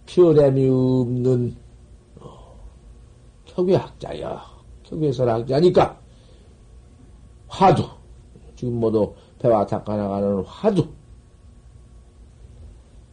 변함이 0.05 0.69
없는 0.69 1.57
어, 2.21 2.57
격외학자야. 3.45 4.55
격외설학자니까 4.83 5.99
화두 7.47 7.89
지금 8.55 8.79
모두 8.79 9.13
배와 9.39 9.65
닦아 9.65 9.97
나가는 9.97 10.43
화두 10.43 10.87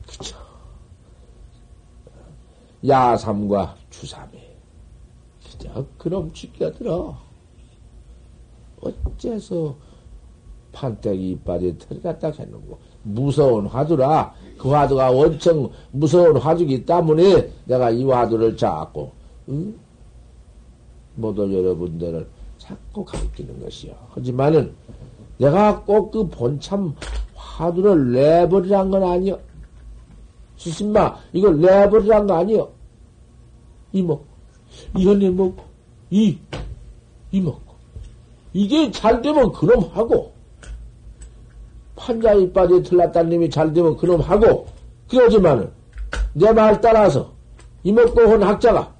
그쵸. 0.06 0.36
야삼과 2.86 3.76
주삼이 3.88 4.41
진짜 5.62 5.84
그럼 5.96 6.32
죽게 6.32 6.72
들어. 6.72 7.16
어째서 8.80 9.76
판때기 10.72 11.30
이빨이 11.32 11.78
털갔다 11.78 12.30
했는고 12.30 12.78
무서운 13.04 13.66
화두라 13.66 14.34
그 14.58 14.70
화두가 14.70 15.10
엄청 15.10 15.70
무서운 15.92 16.36
화두기 16.36 16.84
때문에 16.84 17.48
내가 17.66 17.90
이 17.90 18.02
화두를 18.04 18.56
잡고 18.56 19.12
응? 19.50 19.78
모두 21.14 21.42
여러분들을 21.42 22.28
자꾸 22.58 23.04
가르치는 23.04 23.60
것이요. 23.62 23.94
하지만은 24.10 24.74
내가 25.38 25.84
꼭 25.84 26.10
그 26.10 26.26
본참 26.28 26.94
화두를 27.34 28.12
내버리란 28.12 28.90
건 28.90 29.04
아니여. 29.04 29.38
스승마 30.56 31.16
이걸 31.32 31.60
내버리란 31.60 32.26
거 32.26 32.34
아니여. 32.34 32.72
이먹 33.92 34.31
이현이 34.96 35.30
먹고 35.30 35.62
이 36.10 36.38
이 37.32 37.40
먹고. 37.40 37.72
이게 38.52 38.90
잘 38.90 39.22
되면 39.22 39.50
그놈 39.52 39.80
하고 39.92 40.32
판자 41.96 42.34
이빠지에 42.34 42.82
틀렸다는 42.82 43.30
님이 43.30 43.48
잘 43.50 43.72
되면 43.72 43.96
그놈 43.96 44.20
하고 44.20 44.66
그러지만은 45.08 45.70
내 46.34 46.52
말 46.52 46.78
따라서 46.80 47.30
이먹고 47.84 48.20
온 48.20 48.42
학자가 48.42 48.92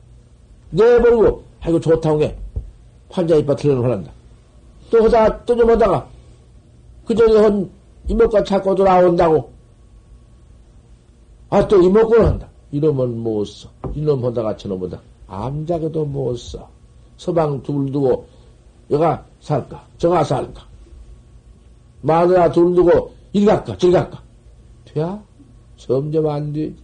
내버리고 0.71 1.45
아이고 1.61 1.79
좋다고 1.81 2.23
해. 2.23 2.37
판자 3.11 3.37
이빠 3.37 3.55
틀려는 3.55 3.83
혼난다. 3.83 4.11
또 4.91 5.05
하다 5.05 5.45
또좀 5.45 5.69
하다가 5.71 6.09
그저기 7.05 7.37
한 7.37 7.71
이먹과 8.09 8.43
찾고 8.45 8.75
돌아온다고. 8.75 9.53
아 11.51 11.67
또 11.69 11.83
이먹고를 11.83 12.25
한다. 12.25 12.49
이러면 12.71 13.19
못 13.19 13.45
써. 13.45 13.69
이놈 13.95 14.25
하다가 14.25 14.57
저놈 14.57 14.83
하다 14.85 15.01
암자게도 15.33 16.05
못 16.05 16.37
써. 16.37 16.69
서방 17.17 17.63
둘 17.63 17.91
두고 17.91 18.27
여가 18.91 19.25
살까? 19.41 19.83
저가 19.97 20.23
살까? 20.25 20.67
마누라 22.03 22.53
둘 22.53 22.75
두고 22.75 23.15
이리 23.33 23.47
갈까? 23.47 23.77
저리 23.79 23.93
갈까? 23.93 24.23
돼야? 24.85 25.23
점점 25.77 26.29
안 26.29 26.53
되지. 26.53 26.77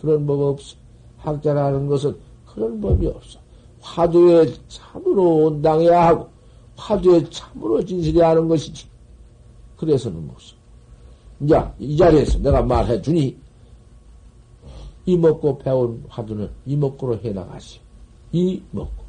그런 0.00 0.26
법 0.26 0.40
없어. 0.40 0.74
학자라는 1.18 1.86
것은 1.86 2.16
그런 2.46 2.80
법이 2.80 3.06
없어. 3.08 3.38
화두에 3.80 4.52
참으로 4.68 5.46
온당해야 5.46 6.08
하고 6.08 6.28
화두에 6.76 7.28
참으로 7.28 7.84
진실해야 7.84 8.30
하는 8.30 8.48
것이지. 8.48 8.86
그래서는 9.76 10.26
무슨 10.26 10.56
이제 11.40 11.60
이 11.78 11.96
자리에서 11.96 12.38
내가 12.38 12.62
말해 12.62 13.00
주니 13.02 13.36
이먹고 15.06 15.58
배운 15.58 16.04
화두는 16.08 16.50
이먹고로 16.66 17.18
해나가시. 17.22 17.80
이먹고. 18.30 19.02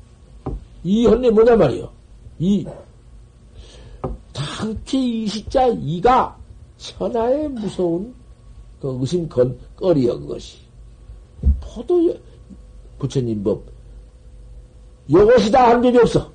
이 0.84 1.06
헌내 1.06 1.30
뭐냐 1.30 1.56
말이요 1.56 1.90
이 2.40 2.66
당치 4.34 5.24
이시자 5.24 5.68
이가 5.68 6.38
천하의 6.78 7.48
무서운 7.50 8.14
그 8.82 8.98
의심건 9.00 9.58
거리여 9.78 10.20
그것이. 10.20 10.58
포도 11.62 12.14
부처님 13.00 13.44
법. 13.44 13.64
요것이다 15.12 15.70
한 15.70 15.84
적이 15.84 16.00
없어. 16.00 16.32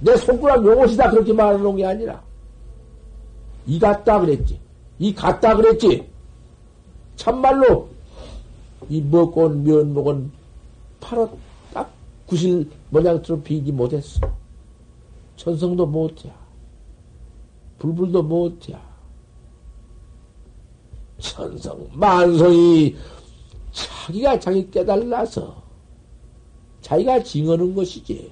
내 0.00 0.16
손가락 0.16 0.64
요것이다 0.64 1.10
그렇게 1.10 1.32
말해놓은 1.32 1.76
게 1.76 1.86
아니라. 1.86 2.22
이 3.66 3.78
같다 3.78 4.20
그랬지. 4.20 4.58
이 4.98 5.14
같다 5.14 5.56
그랬지. 5.56 6.06
참말로 7.16 7.91
이 8.92 9.00
먹고 9.00 9.44
온 9.44 9.64
면목은 9.64 10.30
바로 11.00 11.30
딱 11.72 11.92
구실 12.26 12.68
모양처럼 12.90 13.42
비지 13.42 13.72
못했어 13.72 14.20
천성도 15.36 15.86
못해 15.86 16.30
불불도 17.82 18.22
못해. 18.22 18.76
천성, 21.18 21.88
만성이 21.92 22.94
자기가 23.72 24.38
자기 24.38 24.70
깨달라서 24.70 25.60
자기가 26.80 27.24
징하는 27.24 27.74
것이지. 27.74 28.30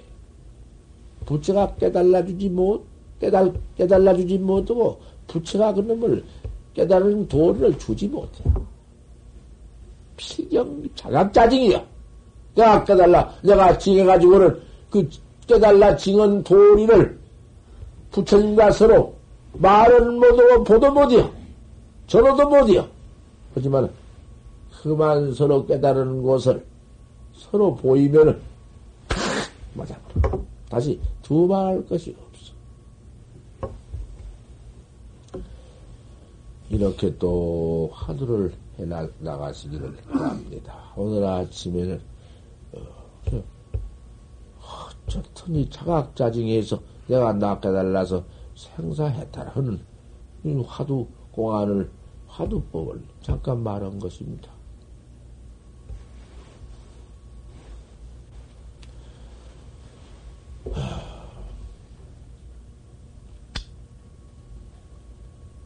부처가 1.27 1.75
깨달아주지 1.75 2.49
못, 2.51 2.85
깨달, 3.19 3.53
깨달아주지 3.77 4.39
못하고 4.39 5.01
부처가 5.27 5.75
그 5.75 5.81
놈을 5.81 6.25
깨달은 6.75 7.27
도리를 7.27 7.77
주지 7.77 8.07
못해. 8.07 8.45
필경 10.21 10.85
자각 10.95 11.33
짜증이야. 11.33 11.83
내가 12.55 12.85
깨달라, 12.85 13.35
내가 13.43 13.79
징해가지고는 13.79 14.61
그 14.91 15.09
깨달라 15.47 15.97
징한 15.97 16.45
도리를 16.45 17.18
부처님과 18.11 18.71
서로 18.73 19.14
말은 19.55 20.18
못하고 20.18 20.64
보도 20.64 20.93
못이요. 20.93 21.31
전어도 22.07 22.49
못이요. 22.49 22.87
하지만 23.55 23.91
그만 24.83 25.33
서로 25.33 25.64
깨달은 25.66 26.23
것을 26.23 26.64
서로 27.35 27.75
보이면은 27.75 28.39
맞아. 29.75 29.97
다시 30.68 31.01
두말할 31.23 31.87
것이 31.87 32.14
없어. 32.18 32.53
이렇게 36.68 37.16
또 37.18 37.91
화두를 37.93 38.53
해 38.81 39.09
나가시기를 39.18 39.97
바랍니다. 40.11 40.93
오늘 40.97 41.24
아침에는 41.24 42.01
어, 42.72 43.45
어쩌더니 45.07 45.68
자각자징해서 45.68 46.81
내가 47.09 47.33
낚아달라서 47.35 48.24
생사해탈 48.55 49.49
하는 49.49 49.85
화두 50.66 51.07
공안을 51.33 51.91
화두법을 52.26 53.03
잠깐 53.20 53.62
말한 53.62 53.99
것입니다. 53.99 54.51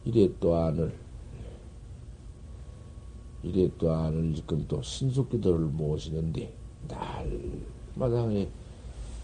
이래 0.05 0.29
또한을 0.39 1.04
이래 3.45 3.69
또한을 3.77 4.33
지금 4.33 4.65
또 4.67 4.81
신속기도를 4.81 5.59
모시는데 5.67 6.51
날마당에 7.95 8.47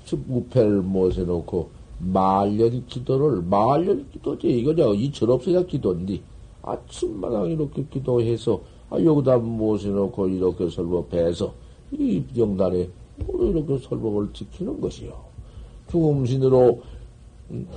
즉 0.06 0.24
우패를 0.30 0.84
모셔놓고 0.84 1.70
말년 1.98 2.86
기도를 2.86 3.42
말년 3.42 4.08
기도지. 4.12 4.48
이거 4.60 4.76
저 4.76 4.94
이철 4.94 5.32
없어야 5.32 5.64
기도인데 5.66 6.22
아침마당 6.62 7.50
이렇게 7.50 7.84
기도해서 7.90 8.62
아 8.92 9.02
여기다 9.02 9.38
모셔놓고 9.38 10.28
이렇게 10.28 10.70
설법해서 10.70 11.54
이 11.92 12.24
영단에 12.38 12.90
이렇게 13.18 13.78
설법을 13.80 14.30
지키는 14.34 14.80
것이요. 14.80 15.14
죽음신으로 15.90 16.82
음, 17.52 17.68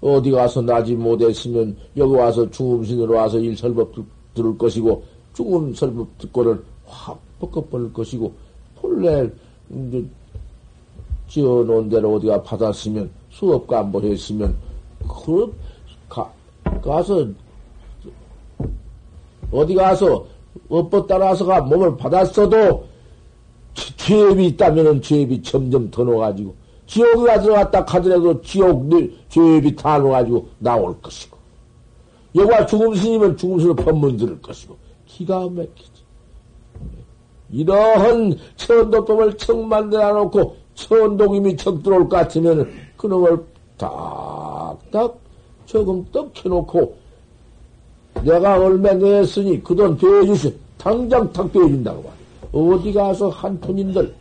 어디 0.00 0.30
가서 0.30 0.62
나지 0.62 0.94
못했으면 0.94 1.76
여기 1.96 2.14
와서 2.14 2.48
죽음신으로 2.50 3.14
와서 3.14 3.38
일설법 3.38 3.92
들을 4.38 4.56
것이고 4.56 5.02
죽음 5.34 5.74
설법 5.74 6.06
듣고는 6.18 6.62
확 6.86 7.18
꺾어버릴 7.40 7.92
것이고 7.92 8.32
본래 8.76 9.28
지어놓은 11.28 11.88
대로 11.88 12.14
어디가 12.14 12.42
받았으면 12.42 13.10
수업 13.30 13.66
간보했으면 13.66 14.56
그 15.00 15.52
가, 16.08 16.32
가서 16.82 17.26
어디 19.50 19.74
가서 19.74 20.26
업보 20.68 21.06
따라서가 21.06 21.60
몸을 21.62 21.96
받았어도 21.96 22.86
죄업이 23.74 24.46
있다면은 24.46 25.02
죄업이 25.02 25.42
점점 25.42 25.90
더 25.90 26.04
넣어가지고 26.04 26.54
지옥에 26.86 27.40
들어갔다 27.40 27.84
하더라도 27.86 28.40
지옥 28.42 28.88
죄업이 29.28 29.76
다 29.76 29.98
넣어가지고 29.98 30.48
나올 30.58 31.00
것이고 31.00 31.37
여기와 32.38 32.66
죽음스님은 32.66 33.36
죽음스로 33.36 33.74
법문 33.74 34.16
들을 34.16 34.40
것이고 34.40 34.76
기가 35.06 35.40
막히지. 35.40 35.98
이러한 37.50 38.36
천도법을 38.56 39.36
청 39.38 39.66
만들어 39.66 40.12
놓고 40.12 40.56
천독임이 40.74 41.56
척 41.56 41.82
들어올 41.82 42.08
것 42.08 42.16
같으면 42.16 42.70
그놈을 42.96 43.44
딱딱 43.78 45.18
조금 45.66 46.04
떡 46.12 46.32
해놓고 46.44 46.94
내가 48.22 48.58
얼마 48.58 48.92
내었으니 48.92 49.62
그 49.62 49.74
돈 49.74 49.96
대주시 49.96 50.54
당장 50.76 51.32
탁 51.32 51.52
대준다고 51.52 52.02
말 52.02 52.12
어디 52.52 52.92
가서 52.92 53.28
한 53.30 53.58
푼인들 53.60 54.14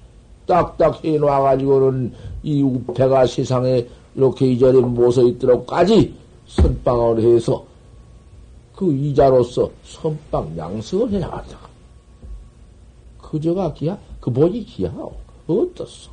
딱딱 0.46 1.04
해놔가지고는 1.04 2.14
이 2.44 2.62
우패가 2.64 3.28
세상에 3.28 3.86
이렇게 4.16 4.48
이 4.48 4.58
자리에 4.58 4.82
모서 4.82 5.22
있도록까지 5.22 6.14
선방을 6.48 7.22
해서 7.22 7.67
그 8.78 8.94
이자로서 8.94 9.72
선방 9.84 10.56
양성을 10.56 11.12
해 11.12 11.18
나간다. 11.18 11.58
그저가 13.20 13.74
기야? 13.74 13.98
그 14.22 14.30
뭐지 14.30 14.64
기야? 14.66 14.94
어떻소? 15.48 16.12